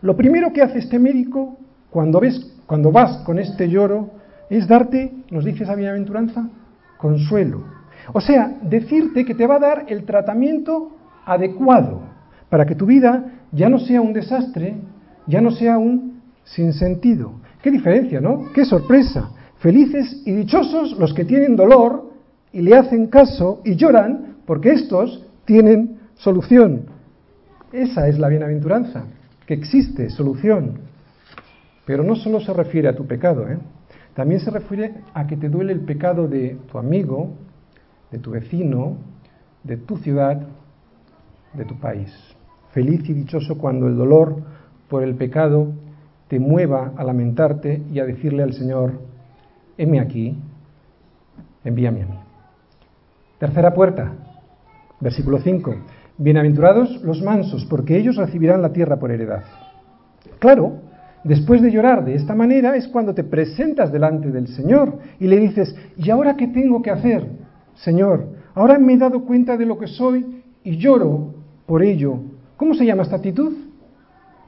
[0.00, 1.58] Lo primero que hace este médico
[1.90, 4.12] cuando ves, cuando vas con este lloro,
[4.48, 6.48] es darte, nos dice esa bienaventuranza,
[6.96, 7.64] consuelo.
[8.14, 12.00] O sea, decirte que te va a dar el tratamiento adecuado
[12.48, 14.76] para que tu vida ya no sea un desastre,
[15.26, 17.34] ya no sea un sinsentido.
[17.60, 18.50] Qué diferencia, ¿no?
[18.54, 19.32] Qué sorpresa.
[19.58, 22.10] Felices y dichosos los que tienen dolor
[22.54, 26.86] y le hacen caso y lloran porque estos tienen solución.
[27.70, 29.04] Esa es la bienaventuranza,
[29.44, 30.90] que existe solución.
[31.84, 33.58] Pero no solo se refiere a tu pecado, ¿eh?
[34.14, 37.30] también se refiere a que te duele el pecado de tu amigo,
[38.10, 38.96] de tu vecino,
[39.64, 40.42] de tu ciudad,
[41.54, 42.12] de tu país.
[42.72, 44.36] Feliz y dichoso cuando el dolor
[44.88, 45.72] por el pecado
[46.28, 49.00] te mueva a lamentarte y a decirle al Señor,
[49.76, 50.36] heme aquí,
[51.64, 52.18] envíame a mí.
[53.38, 54.12] Tercera puerta,
[55.00, 55.74] versículo 5.
[56.18, 59.42] Bienaventurados los mansos, porque ellos recibirán la tierra por heredad.
[60.38, 60.80] Claro,
[61.24, 65.38] después de llorar de esta manera es cuando te presentas delante del Señor y le
[65.38, 67.26] dices, ¿y ahora qué tengo que hacer?
[67.74, 71.34] Señor, ahora me he dado cuenta de lo que soy y lloro
[71.66, 72.18] por ello.
[72.56, 73.52] ¿Cómo se llama esta actitud?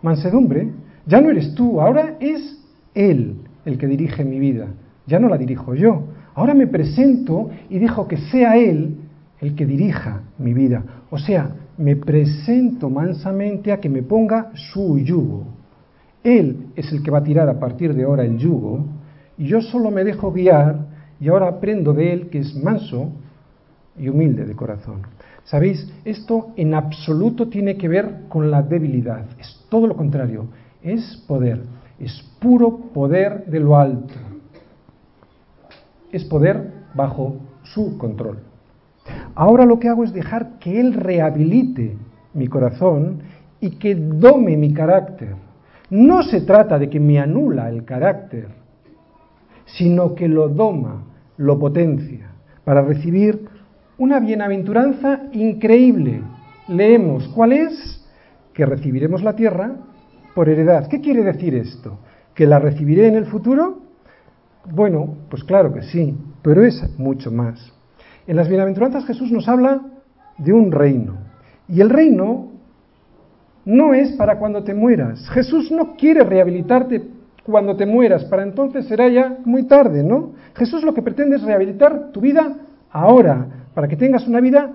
[0.03, 0.71] Mansedumbre.
[1.07, 2.59] Ya no eres tú, ahora es
[2.95, 4.69] Él el que dirige mi vida.
[5.07, 6.05] Ya no la dirijo yo.
[6.35, 8.97] Ahora me presento y dejo que sea Él
[9.41, 10.83] el que dirija mi vida.
[11.11, 15.54] O sea, me presento mansamente a que me ponga su yugo.
[16.25, 18.85] Él es el que va a tirar a partir de ahora el yugo
[19.37, 20.87] y yo solo me dejo guiar
[21.21, 23.13] y ahora aprendo de Él que es manso
[23.97, 25.03] y humilde de corazón.
[25.45, 25.93] ¿Sabéis?
[26.05, 30.47] Esto en absoluto tiene que ver con la debilidad, es todo lo contrario,
[30.83, 31.63] es poder,
[31.99, 34.15] es puro poder de lo alto,
[36.11, 38.39] es poder bajo su control.
[39.35, 41.97] Ahora lo que hago es dejar que Él rehabilite
[42.33, 43.21] mi corazón
[43.61, 45.44] y que dome mi carácter.
[45.95, 48.49] No se trata de que me anula el carácter,
[49.65, 51.05] sino que lo doma,
[51.37, 52.33] lo potencia,
[52.65, 53.47] para recibir
[53.97, 56.21] una bienaventuranza increíble.
[56.67, 58.05] Leemos, ¿cuál es?
[58.53, 59.71] Que recibiremos la tierra
[60.35, 60.89] por heredad.
[60.89, 62.01] ¿Qué quiere decir esto?
[62.35, 63.79] ¿Que la recibiré en el futuro?
[64.69, 67.73] Bueno, pues claro que sí, pero es mucho más.
[68.27, 69.81] En las bienaventuranzas Jesús nos habla
[70.39, 71.19] de un reino.
[71.69, 72.54] Y el reino
[73.65, 75.29] no es para cuando te mueras.
[75.31, 77.03] Jesús no quiere rehabilitarte
[77.45, 80.33] cuando te mueras, para entonces será ya muy tarde, ¿no?
[80.55, 82.57] Jesús lo que pretende es rehabilitar tu vida
[82.91, 84.71] ahora, para que tengas una vida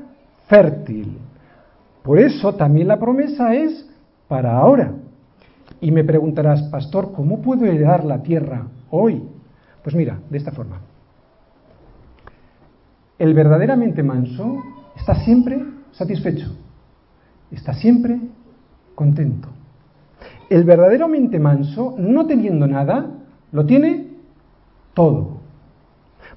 [0.48, 1.18] fértil.
[2.04, 3.90] Por eso también la promesa es
[4.28, 4.94] para ahora.
[5.82, 9.24] Y me preguntarás, pastor, ¿cómo puedo heredar la tierra hoy?
[9.84, 10.82] Pues mira, de esta forma.
[13.18, 14.62] El verdaderamente manso
[14.96, 16.56] está siempre satisfecho,
[17.52, 18.20] está siempre
[19.00, 19.48] contento.
[20.50, 23.10] El verdaderamente manso, no teniendo nada,
[23.54, 24.08] lo tiene
[24.94, 25.38] todo.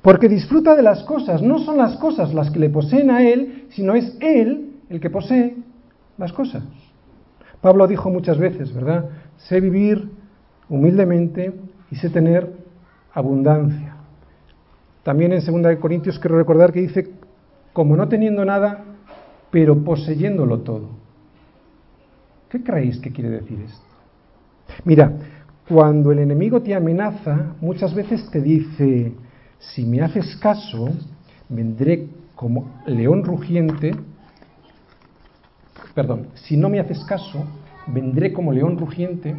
[0.00, 3.66] Porque disfruta de las cosas, no son las cosas las que le poseen a él,
[3.70, 5.56] sino es él el que posee
[6.18, 6.62] las cosas.
[7.60, 9.06] Pablo dijo muchas veces, ¿verdad?
[9.38, 10.08] Sé vivir
[10.68, 11.52] humildemente
[11.90, 12.48] y sé tener
[13.12, 13.96] abundancia.
[15.02, 17.10] También en 2 Corintios quiero recordar que dice,
[17.72, 18.84] como no teniendo nada,
[19.50, 21.01] pero poseyéndolo todo.
[22.52, 23.86] ¿Qué creéis que quiere decir esto?
[24.84, 25.10] Mira,
[25.66, 29.14] cuando el enemigo te amenaza, muchas veces te dice,
[29.58, 30.90] si me haces caso,
[31.48, 33.92] vendré como león rugiente,
[35.94, 37.42] perdón, si no me haces caso,
[37.86, 39.34] vendré como león rugiente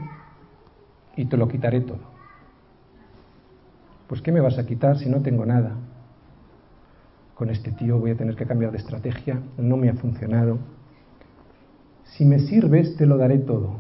[1.15, 2.01] y te lo quitaré todo.
[4.07, 5.75] Pues ¿qué me vas a quitar si no tengo nada?
[7.35, 10.57] Con este tío voy a tener que cambiar de estrategia, no me ha funcionado.
[12.17, 13.77] Si me sirves, te lo daré todo.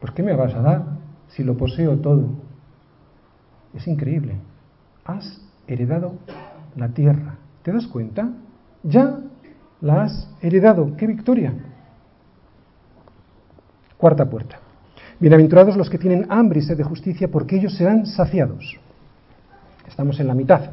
[0.00, 0.84] Pues ¿qué me vas a dar
[1.28, 2.28] si lo poseo todo?
[3.74, 4.36] Es increíble.
[5.04, 6.14] Has heredado
[6.76, 7.36] la tierra.
[7.62, 8.30] ¿Te das cuenta?
[8.82, 9.20] Ya
[9.80, 10.96] la has heredado.
[10.96, 11.54] ¡Qué victoria!
[13.96, 14.58] Cuarta puerta.
[15.18, 18.78] Bienaventurados los que tienen hambre y sed de justicia, porque ellos serán saciados.
[19.88, 20.70] Estamos en la mitad.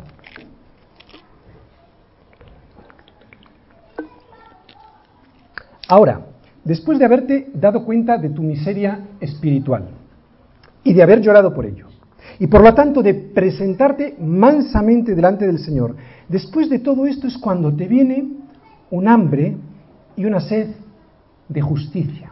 [5.87, 6.21] Ahora,
[6.63, 9.89] después de haberte dado cuenta de tu miseria espiritual
[10.83, 11.87] y de haber llorado por ello,
[12.39, 15.95] y por lo tanto de presentarte mansamente delante del Señor,
[16.27, 18.27] después de todo esto es cuando te viene
[18.91, 19.55] un hambre
[20.15, 20.69] y una sed
[21.47, 22.31] de justicia.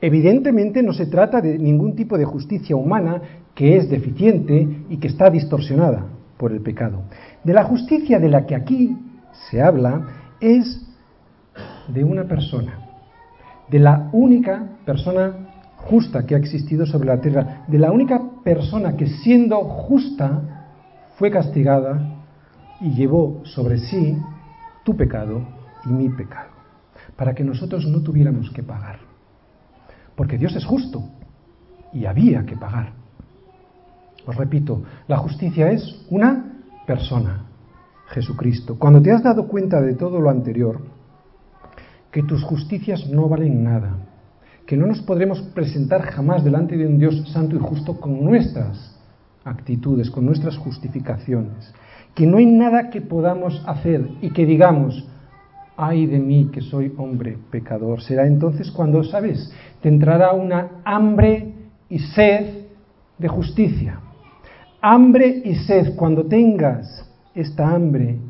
[0.00, 3.22] Evidentemente no se trata de ningún tipo de justicia humana
[3.54, 6.04] que es deficiente y que está distorsionada
[6.36, 7.04] por el pecado.
[7.42, 8.96] De la justicia de la que aquí
[9.48, 10.06] se habla
[10.40, 10.83] es
[11.88, 12.78] de una persona,
[13.68, 15.32] de la única persona
[15.76, 20.70] justa que ha existido sobre la tierra, de la única persona que siendo justa
[21.16, 22.24] fue castigada
[22.80, 24.16] y llevó sobre sí
[24.84, 25.42] tu pecado
[25.84, 26.50] y mi pecado,
[27.16, 28.98] para que nosotros no tuviéramos que pagar.
[30.16, 31.04] Porque Dios es justo
[31.92, 32.92] y había que pagar.
[34.26, 37.46] Os repito, la justicia es una persona,
[38.08, 38.78] Jesucristo.
[38.78, 40.80] Cuando te has dado cuenta de todo lo anterior,
[42.14, 43.96] que tus justicias no valen nada,
[44.68, 48.96] que no nos podremos presentar jamás delante de un Dios santo y justo con nuestras
[49.44, 51.74] actitudes, con nuestras justificaciones,
[52.14, 55.04] que no hay nada que podamos hacer y que digamos,
[55.76, 58.00] ay de mí que soy hombre pecador.
[58.00, 59.52] Será entonces cuando, ¿sabes?
[59.82, 61.52] Te entrará una hambre
[61.88, 62.66] y sed
[63.18, 63.98] de justicia.
[64.80, 68.20] Hambre y sed, cuando tengas esta hambre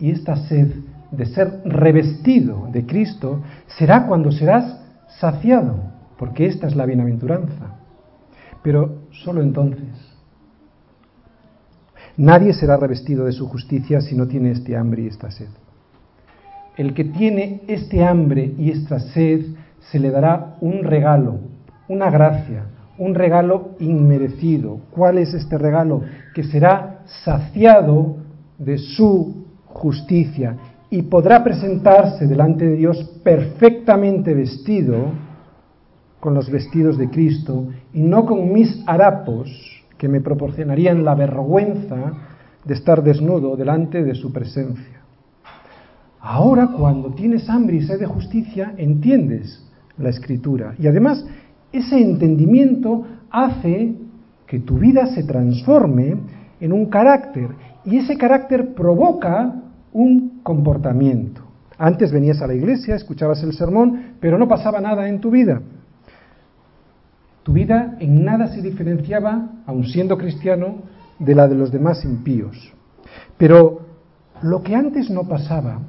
[0.00, 0.70] y esta sed
[1.16, 3.42] de ser revestido de Cristo,
[3.78, 4.80] será cuando serás
[5.20, 5.76] saciado,
[6.18, 7.76] porque esta es la bienaventuranza.
[8.62, 9.88] Pero solo entonces.
[12.16, 15.48] Nadie será revestido de su justicia si no tiene este hambre y esta sed
[16.76, 19.46] el que tiene este hambre y esta sed,
[19.90, 21.38] se le dará un regalo,
[21.88, 22.66] una gracia,
[22.98, 24.80] un regalo inmerecido.
[24.90, 26.02] ¿Cuál es este regalo?
[26.34, 28.16] Que será saciado
[28.58, 30.56] de su justicia
[30.90, 35.10] y podrá presentarse delante de Dios perfectamente vestido
[36.20, 39.48] con los vestidos de Cristo y no con mis harapos
[39.98, 42.12] que me proporcionarían la vergüenza
[42.64, 45.00] de estar desnudo delante de su presencia.
[46.20, 49.64] Ahora, cuando tienes hambre y sed de justicia, entiendes
[49.96, 50.74] la escritura.
[50.78, 51.24] Y además,
[51.72, 53.94] ese entendimiento hace
[54.46, 56.16] que tu vida se transforme
[56.60, 57.50] en un carácter.
[57.84, 59.62] Y ese carácter provoca
[59.96, 61.42] un comportamiento.
[61.78, 65.60] Antes venías a la iglesia, escuchabas el sermón, pero no pasaba nada en tu vida.
[67.42, 70.76] Tu vida en nada se diferenciaba, aun siendo cristiano,
[71.18, 72.72] de la de los demás impíos.
[73.38, 73.80] Pero
[74.42, 75.80] lo que antes no pasaba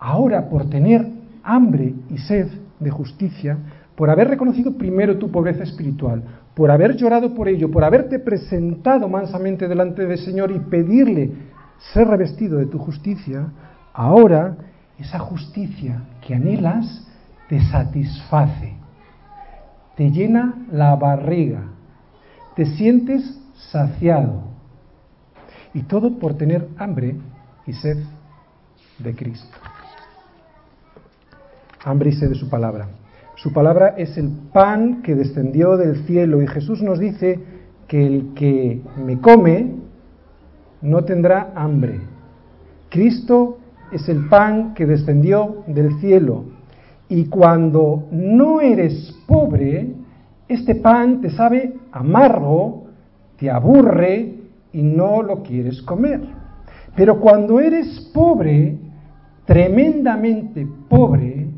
[0.00, 1.06] Ahora, por tener
[1.44, 2.48] hambre y sed
[2.80, 3.58] de justicia,
[3.94, 6.22] por haber reconocido primero tu pobreza espiritual,
[6.54, 11.30] por haber llorado por ello, por haberte presentado mansamente delante del Señor y pedirle
[11.92, 13.48] ser revestido de tu justicia,
[13.92, 14.56] ahora
[14.98, 17.06] esa justicia que anhelas
[17.48, 18.74] te satisface,
[19.96, 21.64] te llena la barriga,
[22.54, 24.50] te sientes saciado.
[25.72, 27.16] Y todo por tener hambre
[27.66, 27.98] y sed
[28.98, 29.56] de Cristo
[31.84, 32.88] hambre y sed de su palabra.
[33.36, 37.40] Su palabra es el pan que descendió del cielo y Jesús nos dice
[37.88, 39.76] que el que me come
[40.82, 42.00] no tendrá hambre.
[42.88, 43.58] Cristo
[43.92, 46.44] es el pan que descendió del cielo
[47.08, 49.94] y cuando no eres pobre,
[50.48, 52.86] este pan te sabe amargo,
[53.36, 54.34] te aburre
[54.72, 56.20] y no lo quieres comer.
[56.94, 58.78] Pero cuando eres pobre,
[59.44, 61.48] tremendamente pobre,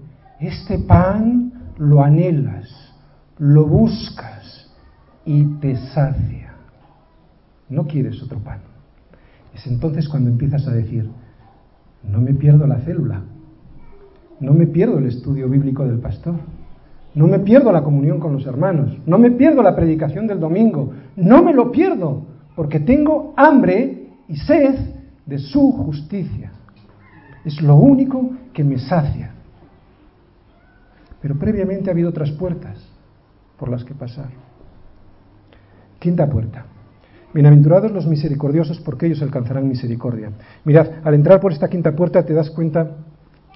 [0.40, 2.68] este pan lo anhelas,
[3.38, 4.70] lo buscas
[5.24, 6.54] y te sacia.
[7.68, 8.71] No quieres otro pan.
[9.54, 11.10] Es entonces cuando empiezas a decir,
[12.02, 13.22] no me pierdo la célula,
[14.40, 16.34] no me pierdo el estudio bíblico del pastor,
[17.14, 20.92] no me pierdo la comunión con los hermanos, no me pierdo la predicación del domingo,
[21.16, 22.22] no me lo pierdo,
[22.56, 24.74] porque tengo hambre y sed
[25.26, 26.52] de su justicia.
[27.44, 29.32] Es lo único que me sacia.
[31.20, 32.78] Pero previamente ha habido otras puertas
[33.58, 34.30] por las que pasar.
[35.98, 36.66] Quinta puerta.
[37.34, 40.32] Bienaventurados los misericordiosos porque ellos alcanzarán misericordia.
[40.64, 42.96] Mirad, al entrar por esta quinta puerta te das cuenta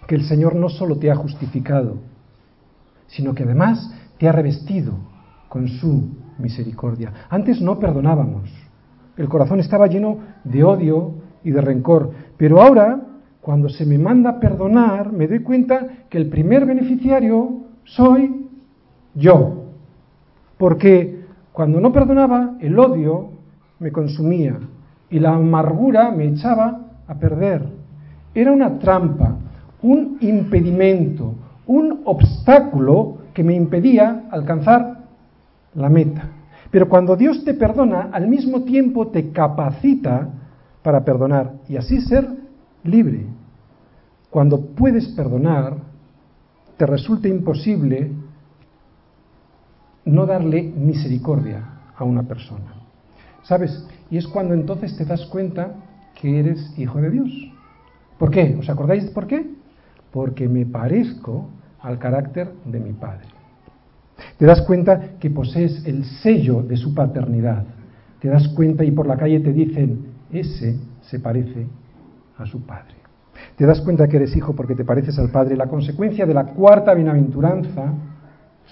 [0.06, 1.98] que el Señor no solo te ha justificado,
[3.06, 4.94] sino que además te ha revestido
[5.50, 6.08] con su
[6.38, 7.12] misericordia.
[7.28, 8.50] Antes no perdonábamos.
[9.18, 11.14] El corazón estaba lleno de odio
[11.44, 12.12] y de rencor.
[12.38, 13.02] Pero ahora
[13.42, 18.48] cuando se me manda perdonar, me doy cuenta que el primer beneficiario soy
[19.14, 19.66] yo.
[20.56, 21.20] Porque
[21.52, 23.35] cuando no perdonaba, el odio
[23.78, 24.58] me consumía
[25.10, 27.66] y la amargura me echaba a perder.
[28.34, 29.36] Era una trampa,
[29.82, 31.34] un impedimento,
[31.66, 35.04] un obstáculo que me impedía alcanzar
[35.74, 36.30] la meta.
[36.70, 40.28] Pero cuando Dios te perdona, al mismo tiempo te capacita
[40.82, 42.28] para perdonar y así ser
[42.84, 43.26] libre.
[44.30, 45.76] Cuando puedes perdonar,
[46.76, 48.12] te resulta imposible
[50.04, 51.62] no darle misericordia
[51.96, 52.75] a una persona.
[53.46, 53.86] ¿Sabes?
[54.10, 55.74] Y es cuando entonces te das cuenta
[56.20, 57.30] que eres hijo de Dios.
[58.18, 58.56] ¿Por qué?
[58.58, 59.46] ¿Os acordáis por qué?
[60.10, 61.48] Porque me parezco
[61.80, 63.26] al carácter de mi Padre.
[64.38, 67.64] Te das cuenta que posees el sello de su paternidad.
[68.20, 71.66] Te das cuenta y por la calle te dicen, ese se parece
[72.38, 72.96] a su Padre.
[73.56, 75.56] Te das cuenta que eres hijo porque te pareces al Padre.
[75.56, 77.92] La consecuencia de la cuarta bienaventuranza,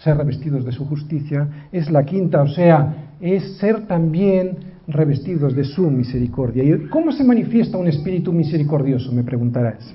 [0.02, 5.64] ser revestidos de su justicia, es la quinta, o sea, es ser también revestidos de
[5.64, 6.62] su misericordia.
[6.62, 9.10] ¿Y cómo se manifiesta un espíritu misericordioso?
[9.12, 9.94] Me preguntarás.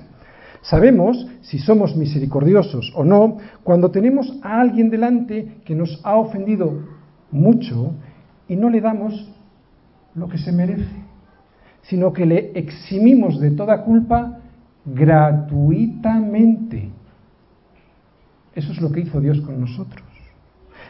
[0.62, 6.88] Sabemos si somos misericordiosos o no cuando tenemos a alguien delante que nos ha ofendido
[7.30, 7.92] mucho
[8.48, 9.30] y no le damos
[10.16, 10.90] lo que se merece,
[11.82, 14.40] sino que le eximimos de toda culpa
[14.84, 16.88] gratuitamente.
[18.56, 20.04] Eso es lo que hizo Dios con nosotros.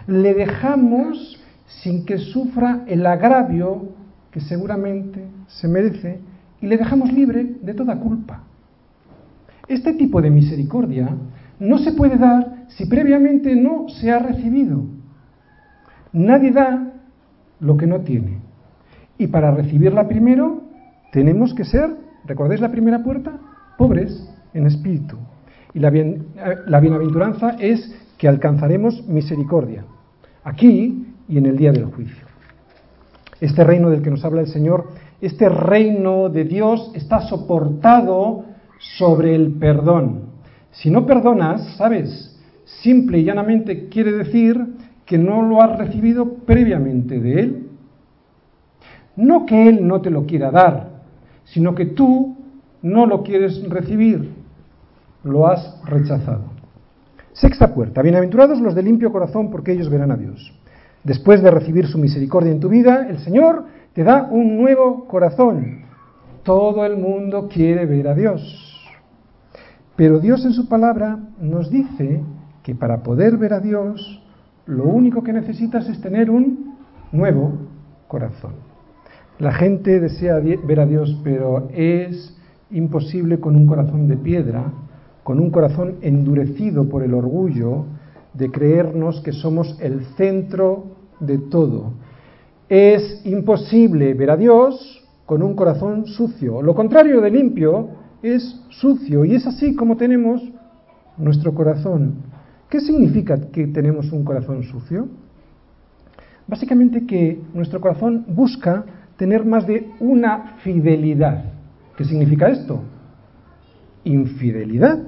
[0.06, 1.36] Le dejamos
[1.82, 3.90] sin que sufra el agravio
[4.30, 6.20] que seguramente se merece
[6.60, 8.42] y le dejamos libre de toda culpa.
[9.68, 11.08] Este tipo de misericordia
[11.58, 14.84] no se puede dar si previamente no se ha recibido.
[16.12, 16.92] Nadie da
[17.60, 18.38] lo que no tiene.
[19.18, 20.62] Y para recibirla primero
[21.12, 21.90] tenemos que ser,
[22.24, 23.38] ¿recordáis la primera puerta?
[23.78, 25.16] Pobres en espíritu.
[25.72, 29.84] Y la, eh, bienaventuranza es que alcanzaremos misericordia,
[30.44, 30.99] aquí
[31.30, 32.26] y en el día del juicio.
[33.40, 34.88] Este reino del que nos habla el Señor,
[35.20, 38.44] este reino de Dios está soportado
[38.78, 40.24] sobre el perdón.
[40.72, 42.38] Si no perdonas, ¿sabes?
[42.82, 44.74] Simple y llanamente quiere decir
[45.06, 47.68] que no lo has recibido previamente de Él.
[49.16, 51.02] No que Él no te lo quiera dar,
[51.44, 52.36] sino que tú
[52.82, 54.30] no lo quieres recibir,
[55.22, 56.44] lo has rechazado.
[57.32, 58.02] Sexta puerta.
[58.02, 60.59] Bienaventurados los de limpio corazón porque ellos verán a Dios.
[61.04, 65.80] Después de recibir su misericordia en tu vida, el Señor te da un nuevo corazón.
[66.42, 68.76] Todo el mundo quiere ver a Dios.
[69.96, 72.22] Pero Dios en su palabra nos dice
[72.62, 74.22] que para poder ver a Dios,
[74.66, 76.76] lo único que necesitas es tener un
[77.12, 77.52] nuevo
[78.06, 78.52] corazón.
[79.38, 82.36] La gente desea ver a Dios, pero es
[82.70, 84.64] imposible con un corazón de piedra,
[85.22, 87.86] con un corazón endurecido por el orgullo
[88.34, 90.89] de creernos que somos el centro
[91.20, 91.92] de todo.
[92.68, 96.62] Es imposible ver a Dios con un corazón sucio.
[96.62, 97.90] Lo contrario de limpio
[98.22, 100.42] es sucio y es así como tenemos
[101.16, 102.14] nuestro corazón.
[102.68, 105.08] ¿Qué significa que tenemos un corazón sucio?
[106.46, 108.84] Básicamente que nuestro corazón busca
[109.16, 111.44] tener más de una fidelidad.
[111.96, 112.82] ¿Qué significa esto?
[114.04, 114.98] Infidelidad.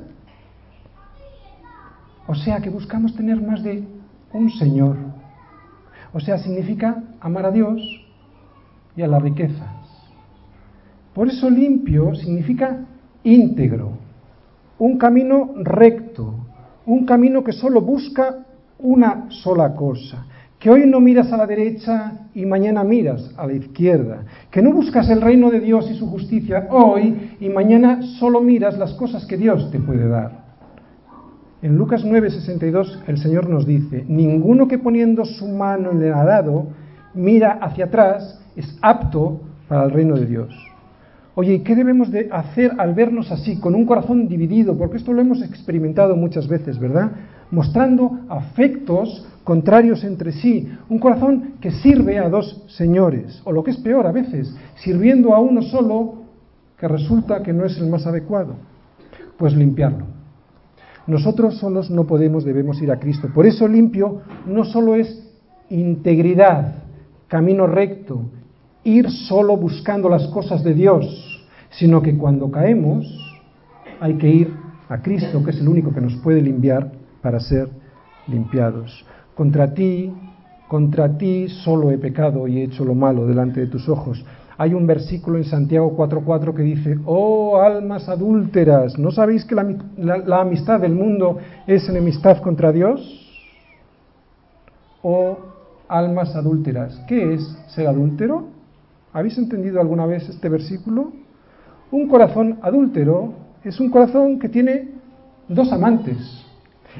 [2.26, 3.84] O sea que buscamos tener más de
[4.32, 4.96] un Señor.
[6.12, 7.80] O sea, significa amar a Dios
[8.96, 9.82] y a las riquezas.
[11.14, 12.86] Por eso limpio significa
[13.22, 13.92] íntegro,
[14.78, 16.34] un camino recto,
[16.86, 18.46] un camino que solo busca
[18.78, 20.26] una sola cosa,
[20.58, 24.72] que hoy no miras a la derecha y mañana miras a la izquierda, que no
[24.72, 29.26] buscas el reino de Dios y su justicia hoy y mañana solo miras las cosas
[29.26, 30.41] que Dios te puede dar.
[31.62, 36.66] En Lucas 9:62 el Señor nos dice, ninguno que poniendo su mano en el arado
[37.14, 40.52] mira hacia atrás es apto para el reino de Dios.
[41.36, 44.76] Oye, qué debemos de hacer al vernos así, con un corazón dividido?
[44.76, 47.12] Porque esto lo hemos experimentado muchas veces, ¿verdad?
[47.52, 53.70] Mostrando afectos contrarios entre sí, un corazón que sirve a dos señores, o lo que
[53.70, 56.24] es peor a veces, sirviendo a uno solo
[56.76, 58.56] que resulta que no es el más adecuado.
[59.38, 60.21] Pues limpiarlo.
[61.06, 63.28] Nosotros solos no podemos, debemos ir a Cristo.
[63.34, 65.28] Por eso limpio no solo es
[65.68, 66.74] integridad,
[67.28, 68.22] camino recto,
[68.84, 73.06] ir solo buscando las cosas de Dios, sino que cuando caemos
[74.00, 74.54] hay que ir
[74.88, 76.92] a Cristo, que es el único que nos puede limpiar
[77.22, 77.68] para ser
[78.28, 79.04] limpiados.
[79.34, 80.12] Contra ti,
[80.68, 84.24] contra ti solo he pecado y he hecho lo malo delante de tus ojos.
[84.62, 90.18] Hay un versículo en Santiago 4:4 que dice, oh almas adúlteras, ¿no sabéis que la,
[90.18, 93.00] la amistad del mundo es enemistad contra Dios?
[95.02, 95.36] o
[95.88, 96.96] almas adúlteras.
[97.08, 98.46] ¿Qué es ser adúltero?
[99.12, 101.12] ¿Habéis entendido alguna vez este versículo?
[101.90, 103.34] Un corazón adúltero
[103.64, 104.90] es un corazón que tiene
[105.48, 106.18] dos amantes.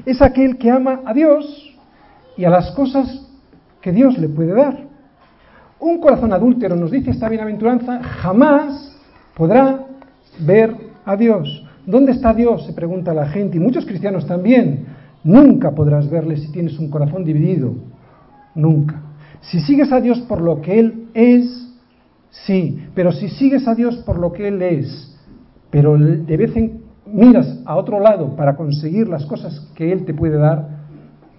[0.05, 1.77] Es aquel que ama a Dios
[2.37, 3.29] y a las cosas
[3.81, 4.92] que Dios le puede dar.
[5.83, 8.97] Un corazón adúltero, nos dice esta bienaventuranza, jamás
[9.37, 9.85] podrá
[10.39, 10.75] ver
[11.05, 11.67] a Dios.
[11.85, 12.65] ¿Dónde está Dios?
[12.65, 14.87] se pregunta la gente, y muchos cristianos también.
[15.25, 17.75] Nunca podrás verle si tienes un corazón dividido.
[18.55, 19.03] Nunca.
[19.41, 21.63] Si sigues a Dios por lo que Él es,
[22.33, 25.15] Sí, pero si sigues a Dios por lo que Él es,
[25.71, 30.15] pero de vez en miras a otro lado para conseguir las cosas que Él te
[30.15, 30.67] puede dar,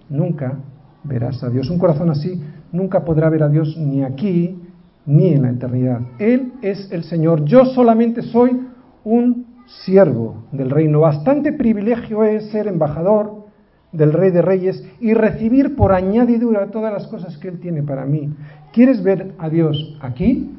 [0.08, 0.60] nunca
[1.02, 1.68] verás a Dios.
[1.68, 2.40] Un corazón así
[2.74, 4.58] nunca podrá ver a Dios ni aquí
[5.06, 6.00] ni en la eternidad.
[6.18, 7.44] Él es el Señor.
[7.44, 8.60] Yo solamente soy
[9.04, 9.46] un
[9.84, 11.00] siervo del reino.
[11.00, 13.44] Bastante privilegio es ser embajador
[13.92, 18.04] del Rey de Reyes y recibir por añadidura todas las cosas que Él tiene para
[18.04, 18.34] mí.
[18.72, 20.50] ¿Quieres ver a Dios aquí?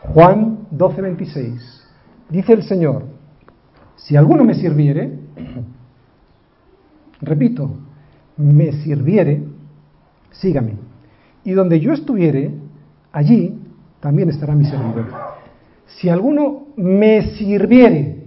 [0.00, 1.82] Juan 12:26.
[2.30, 3.04] Dice el Señor,
[3.96, 5.18] si alguno me sirviere,
[7.20, 7.70] repito,
[8.36, 9.42] me sirviere,
[10.30, 10.83] sígame.
[11.44, 12.50] Y donde yo estuviere,
[13.12, 13.58] allí
[14.00, 15.06] también estará mi servidor.
[15.86, 18.24] Si alguno me sirviere,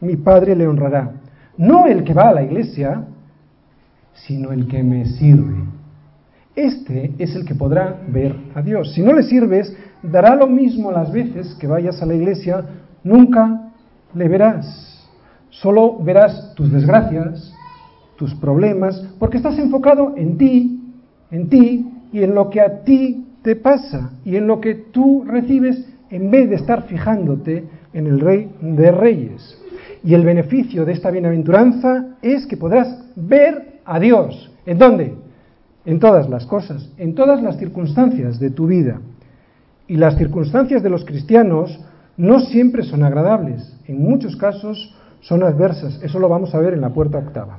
[0.00, 1.12] mi Padre le honrará.
[1.56, 3.04] No el que va a la iglesia,
[4.12, 5.56] sino el que me sirve.
[6.54, 8.92] Este es el que podrá ver a Dios.
[8.92, 12.64] Si no le sirves, dará lo mismo las veces que vayas a la iglesia,
[13.04, 13.72] nunca
[14.14, 15.08] le verás.
[15.50, 17.54] Solo verás tus desgracias,
[18.16, 20.92] tus problemas, porque estás enfocado en ti,
[21.30, 25.24] en ti y en lo que a ti te pasa y en lo que tú
[25.26, 29.56] recibes en vez de estar fijándote en el Rey de Reyes.
[30.02, 34.50] Y el beneficio de esta bienaventuranza es que podrás ver a Dios.
[34.66, 35.14] ¿En dónde?
[35.84, 39.00] En todas las cosas, en todas las circunstancias de tu vida.
[39.86, 41.80] Y las circunstancias de los cristianos
[42.16, 46.00] no siempre son agradables, en muchos casos son adversas.
[46.02, 47.58] Eso lo vamos a ver en la puerta octava.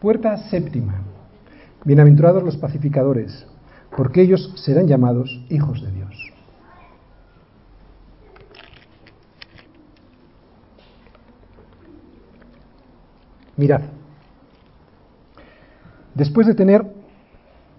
[0.00, 1.11] Puerta séptima.
[1.84, 3.44] Bienaventurados los pacificadores,
[3.96, 6.32] porque ellos serán llamados hijos de Dios.
[13.56, 13.80] Mirad,
[16.14, 16.86] después de tener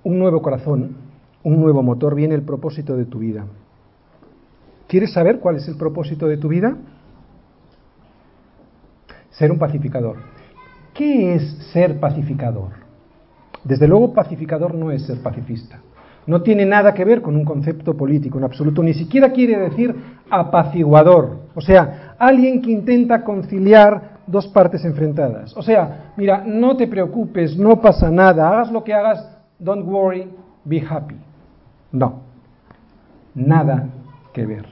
[0.04, 0.98] un nuevo corazón,
[1.42, 3.46] un nuevo motor, viene el propósito de tu vida.
[4.88, 6.78] ¿Quieres saber cuál es el propósito de tu vida?
[9.32, 10.18] Ser un pacificador.
[10.94, 12.83] ¿Qué es ser pacificador?
[13.64, 15.80] Desde luego, pacificador no es ser pacifista.
[16.26, 18.82] No tiene nada que ver con un concepto político en absoluto.
[18.82, 19.94] Ni siquiera quiere decir
[20.30, 21.40] apaciguador.
[21.54, 25.56] O sea, alguien que intenta conciliar dos partes enfrentadas.
[25.58, 30.30] O sea, mira, no te preocupes, no pasa nada, hagas lo que hagas, don't worry,
[30.64, 31.16] be happy.
[31.92, 32.22] No,
[33.36, 33.90] nada
[34.34, 34.66] que ver.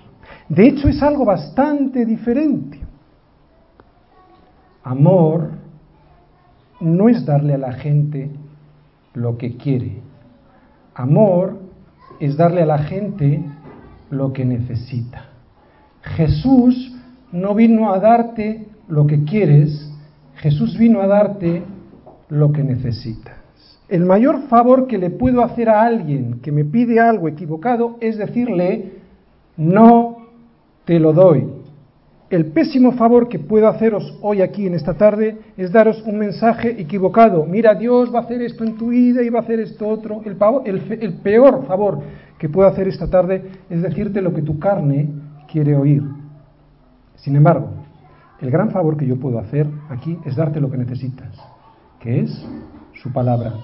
[0.47, 2.79] De hecho, es algo bastante diferente.
[4.83, 5.51] Amor
[6.79, 8.31] no es darle a la gente
[9.13, 10.01] lo que quiere.
[10.95, 11.59] Amor
[12.19, 13.43] es darle a la gente
[14.09, 15.25] lo que necesita.
[16.01, 16.95] Jesús
[17.31, 19.91] no vino a darte lo que quieres,
[20.35, 21.63] Jesús vino a darte
[22.29, 23.35] lo que necesitas.
[23.87, 28.17] El mayor favor que le puedo hacer a alguien que me pide algo equivocado es
[28.17, 28.93] decirle,
[29.57, 30.17] no
[30.85, 31.60] te lo doy.
[32.31, 36.81] El pésimo favor que puedo haceros hoy aquí en esta tarde es daros un mensaje
[36.81, 37.45] equivocado.
[37.45, 40.21] Mira, Dios va a hacer esto en tu vida y va a hacer esto otro.
[40.23, 40.37] El,
[41.01, 41.99] el peor favor
[42.37, 45.09] que puedo hacer esta tarde es decirte lo que tu carne
[45.51, 46.03] quiere oír.
[47.17, 47.67] Sin embargo,
[48.39, 51.37] el gran favor que yo puedo hacer aquí es darte lo que necesitas,
[51.99, 52.47] que es
[52.93, 53.55] su palabra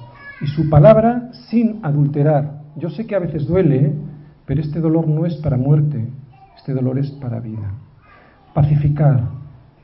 [0.42, 2.64] y su palabra sin adulterar.
[2.76, 3.94] Yo sé que a veces duele,
[4.46, 6.06] pero este dolor no es para muerte,
[6.58, 7.87] este dolor es para vida.
[8.58, 9.22] Pacificar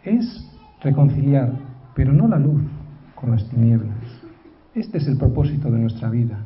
[0.03, 0.49] es
[0.82, 1.51] reconciliar,
[1.93, 2.63] pero no la luz
[3.13, 3.99] con las tinieblas.
[4.74, 6.39] Este es el propósito de nuestra vida,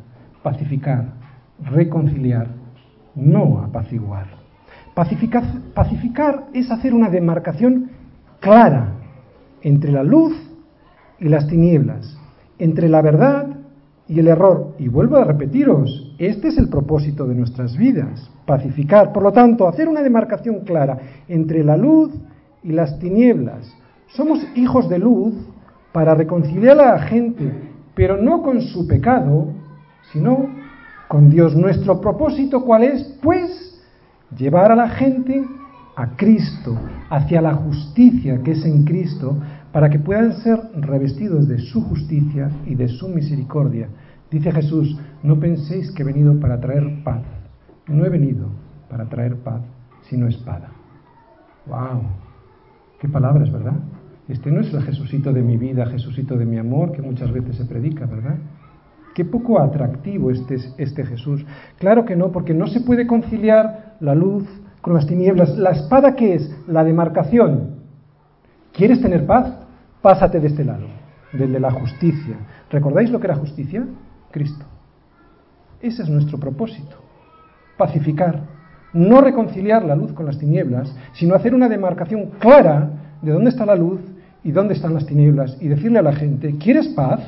[0.43, 1.05] pacificar,
[1.63, 2.47] reconciliar,
[3.15, 4.25] no apaciguar.
[4.93, 7.91] Pacificar, es hacer una demarcación
[8.41, 8.89] clara
[9.61, 10.33] entre la luz
[11.21, 12.19] y las tinieblas,
[12.59, 13.46] entre la verdad
[14.07, 14.73] y el error.
[14.79, 19.11] Y vuelvo a repetiros, este es el propósito de nuestras vidas, pacificar.
[19.11, 20.97] Por lo tanto, hacer una demarcación clara
[21.27, 22.11] entre la luz
[22.63, 23.73] y las tinieblas.
[24.07, 25.33] Somos hijos de luz
[25.91, 27.51] para reconciliar a la gente,
[27.95, 29.47] pero no con su pecado,
[30.11, 30.47] sino
[31.07, 31.55] con Dios.
[31.55, 33.03] Nuestro propósito cuál es?
[33.21, 33.81] Pues
[34.37, 35.43] llevar a la gente
[35.95, 36.77] a Cristo,
[37.09, 39.35] hacia la justicia que es en Cristo,
[39.71, 43.89] para que puedan ser revestidos de su justicia y de su misericordia.
[44.31, 47.23] Dice Jesús, no penséis que he venido para traer paz.
[47.87, 48.47] No he venido
[48.89, 49.61] para traer paz,
[50.09, 50.69] sino espada.
[51.65, 52.01] ¡Wow!
[52.99, 53.75] Qué palabras, ¿verdad?
[54.27, 57.55] Este no es el Jesucito de mi vida, Jesucito de mi amor, que muchas veces
[57.55, 58.35] se predica, ¿verdad?
[59.15, 61.45] Qué poco atractivo este, este Jesús.
[61.79, 64.43] Claro que no, porque no se puede conciliar la luz
[64.81, 65.57] con las tinieblas.
[65.57, 66.55] ¿La espada qué es?
[66.67, 67.76] La demarcación.
[68.77, 69.55] ¿Quieres tener paz?
[70.03, 70.85] Pásate de este lado,
[71.33, 72.35] del de la justicia.
[72.69, 73.83] ¿Recordáis lo que era justicia?
[74.29, 74.65] Cristo.
[75.81, 76.95] Ese es nuestro propósito.
[77.75, 78.43] Pacificar.
[78.93, 82.91] No reconciliar la luz con las tinieblas, sino hacer una demarcación clara
[83.23, 83.99] de dónde está la luz
[84.43, 87.19] y dónde están las tinieblas y decirle a la gente, ¿quieres paz?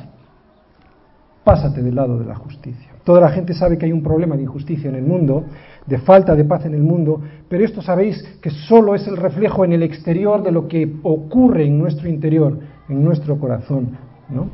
[1.42, 2.89] Pásate del lado de la justicia.
[3.04, 5.44] Toda la gente sabe que hay un problema de injusticia en el mundo,
[5.86, 9.64] de falta de paz en el mundo, pero esto sabéis que solo es el reflejo
[9.64, 13.96] en el exterior de lo que ocurre en nuestro interior, en nuestro corazón,
[14.28, 14.48] ¿no?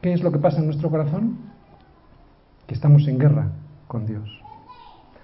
[0.00, 1.36] ¿Qué es lo que pasa en nuestro corazón?
[2.66, 3.52] Que estamos en guerra
[3.86, 4.28] con Dios.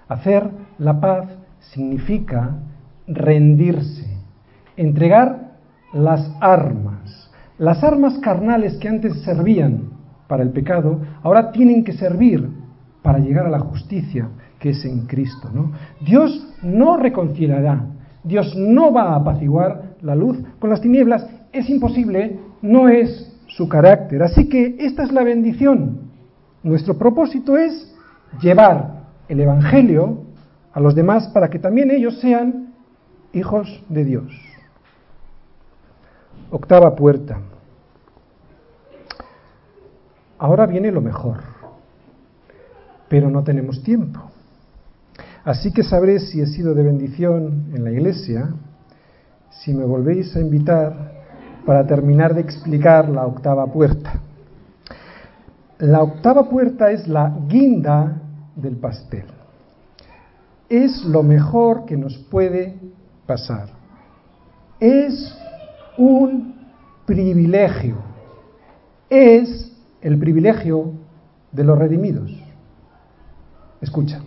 [0.07, 1.27] Hacer la paz
[1.59, 2.55] significa
[3.07, 4.07] rendirse,
[4.77, 5.57] entregar
[5.91, 7.31] las armas.
[7.57, 9.98] Las armas carnales que antes servían
[10.29, 12.47] para el pecado, ahora tienen que servir
[13.01, 15.49] para llegar a la justicia que es en Cristo.
[15.51, 15.71] ¿no?
[15.99, 17.87] Dios no reconciliará,
[18.23, 23.67] Dios no va a apaciguar la luz con las tinieblas, es imposible, no es su
[23.67, 24.21] carácter.
[24.21, 26.11] Así que esta es la bendición.
[26.61, 27.91] Nuestro propósito es
[28.39, 30.25] llevar el Evangelio
[30.71, 32.75] a los demás para que también ellos sean
[33.33, 34.31] hijos de Dios.
[36.51, 37.39] Octava puerta.
[40.39, 41.37] Ahora viene lo mejor,
[43.09, 44.21] pero no tenemos tiempo.
[45.43, 48.49] Así que sabré si he sido de bendición en la iglesia,
[49.49, 51.11] si me volvéis a invitar
[51.65, 54.13] para terminar de explicar la octava puerta.
[55.79, 58.21] La octava puerta es la guinda
[58.55, 59.25] del pastel.
[60.69, 62.77] Es lo mejor que nos puede
[63.25, 63.69] pasar.
[64.79, 65.37] Es
[65.97, 66.55] un
[67.05, 67.97] privilegio.
[69.09, 69.69] Es
[70.01, 70.93] el privilegio
[71.51, 72.31] de los redimidos.
[73.81, 74.21] Escucha.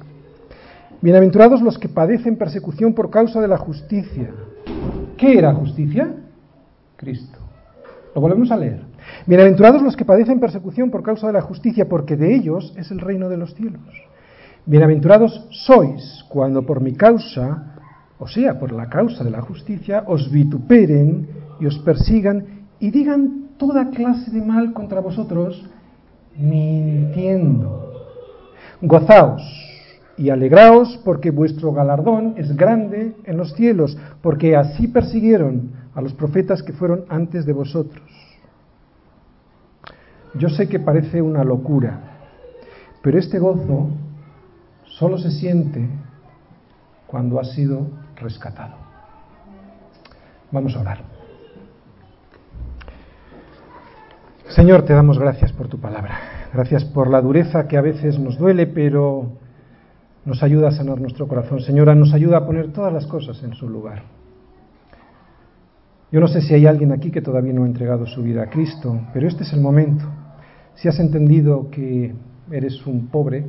[1.00, 4.30] Bienaventurados los que padecen persecución por causa de la justicia.
[5.16, 6.14] ¿Qué era justicia?
[6.96, 7.38] Cristo.
[8.14, 8.82] Lo volvemos a leer.
[9.26, 13.00] Bienaventurados los que padecen persecución por causa de la justicia, porque de ellos es el
[13.00, 13.82] reino de los cielos.
[14.64, 17.74] Bienaventurados sois cuando por mi causa,
[18.18, 21.26] o sea, por la causa de la justicia, os vituperen
[21.58, 25.64] y os persigan y digan toda clase de mal contra vosotros,
[26.36, 27.92] mintiendo.
[28.80, 29.42] Gozaos
[30.16, 36.12] y alegraos porque vuestro galardón es grande en los cielos, porque así persiguieron a los
[36.12, 38.02] profetas que fueron antes de vosotros.
[40.34, 42.00] Yo sé que parece una locura,
[43.00, 43.90] pero este gozo
[44.86, 45.88] solo se siente
[47.06, 47.86] cuando ha sido
[48.16, 48.74] rescatado.
[50.50, 51.11] Vamos a orar.
[54.54, 56.48] Señor, te damos gracias por tu palabra.
[56.52, 59.32] Gracias por la dureza que a veces nos duele, pero
[60.26, 61.60] nos ayuda a sanar nuestro corazón.
[61.60, 64.02] Señora, nos ayuda a poner todas las cosas en su lugar.
[66.10, 68.50] Yo no sé si hay alguien aquí que todavía no ha entregado su vida a
[68.50, 70.04] Cristo, pero este es el momento.
[70.74, 72.14] Si has entendido que
[72.50, 73.46] eres un pobre,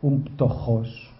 [0.00, 1.12] un tojos,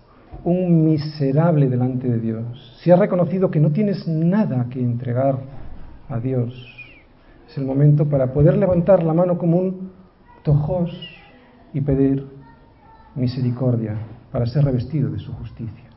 [0.45, 5.41] un miserable delante de Dios, si has reconocido que no tienes nada que entregar
[6.09, 6.70] a Dios,
[7.51, 9.91] es el momento para poder levantar la mano como un
[10.45, 10.91] tojos
[11.73, 12.27] y pedir
[13.17, 13.97] misericordia
[14.31, 15.91] para ser revestido de su justicia.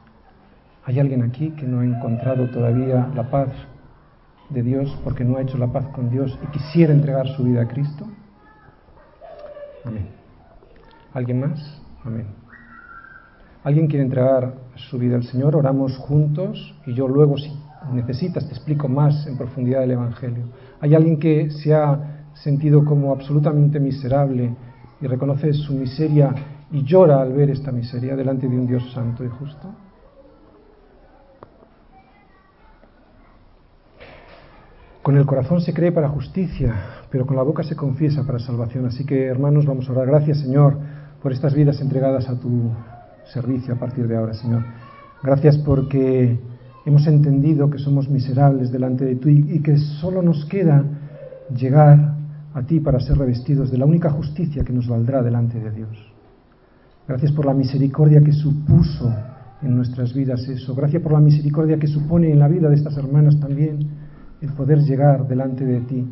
[0.86, 3.50] ¿Hay alguien aquí que no ha encontrado todavía la paz
[4.50, 7.62] de Dios porque no ha hecho la paz con Dios y quisiera entregar su vida
[7.62, 8.08] a Cristo?
[9.86, 10.08] Amén.
[11.14, 11.82] ¿Alguien más?
[12.04, 12.26] Amén.
[13.64, 15.56] ¿Alguien quiere entregar su vida al Señor?
[15.56, 17.54] Oramos juntos y yo luego, si
[17.94, 20.46] necesitas, te explico más en profundidad el Evangelio.
[20.84, 24.54] ¿Hay alguien que se ha sentido como absolutamente miserable
[25.00, 26.36] y reconoce su miseria
[26.74, 29.74] y llora al ver esta miseria delante de un Dios santo y justo?
[35.02, 36.76] Con el corazón se cree para justicia,
[37.10, 38.86] pero con la boca se confiesa para salvación.
[38.86, 40.08] Así que, hermanos, vamos a orar.
[40.08, 40.78] Gracias, Señor,
[41.22, 42.74] por estas vidas entregadas a tu
[43.32, 44.66] servicio a partir de ahora, Señor.
[45.24, 46.38] Gracias porque
[46.86, 50.84] hemos entendido que somos miserables delante de ti y que solo nos queda
[51.56, 52.16] llegar
[52.54, 56.14] a ti para ser revestidos de la única justicia que nos valdrá delante de Dios.
[57.08, 59.14] Gracias por la misericordia que supuso
[59.62, 60.76] en nuestras vidas eso.
[60.76, 63.88] Gracias por la misericordia que supone en la vida de estas hermanas también
[64.42, 66.08] el poder llegar delante de ti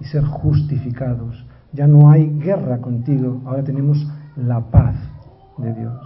[0.00, 1.44] y ser justificados.
[1.72, 4.06] Ya no hay guerra contigo, ahora tenemos
[4.36, 4.96] la paz
[5.58, 6.00] de Dios.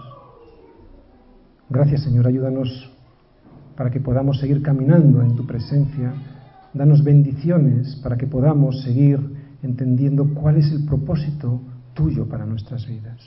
[1.69, 2.91] Gracias Señor, ayúdanos
[3.81, 6.13] para que podamos seguir caminando en tu presencia.
[6.71, 9.19] Danos bendiciones para que podamos seguir
[9.63, 11.59] entendiendo cuál es el propósito
[11.95, 13.19] tuyo para nuestras vidas.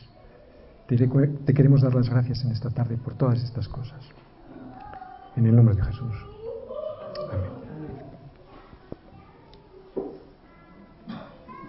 [0.86, 4.00] Te, queremos dar las gracias en esta tarde por todas estas cosas.
[5.34, 6.14] En el nombre de Jesús.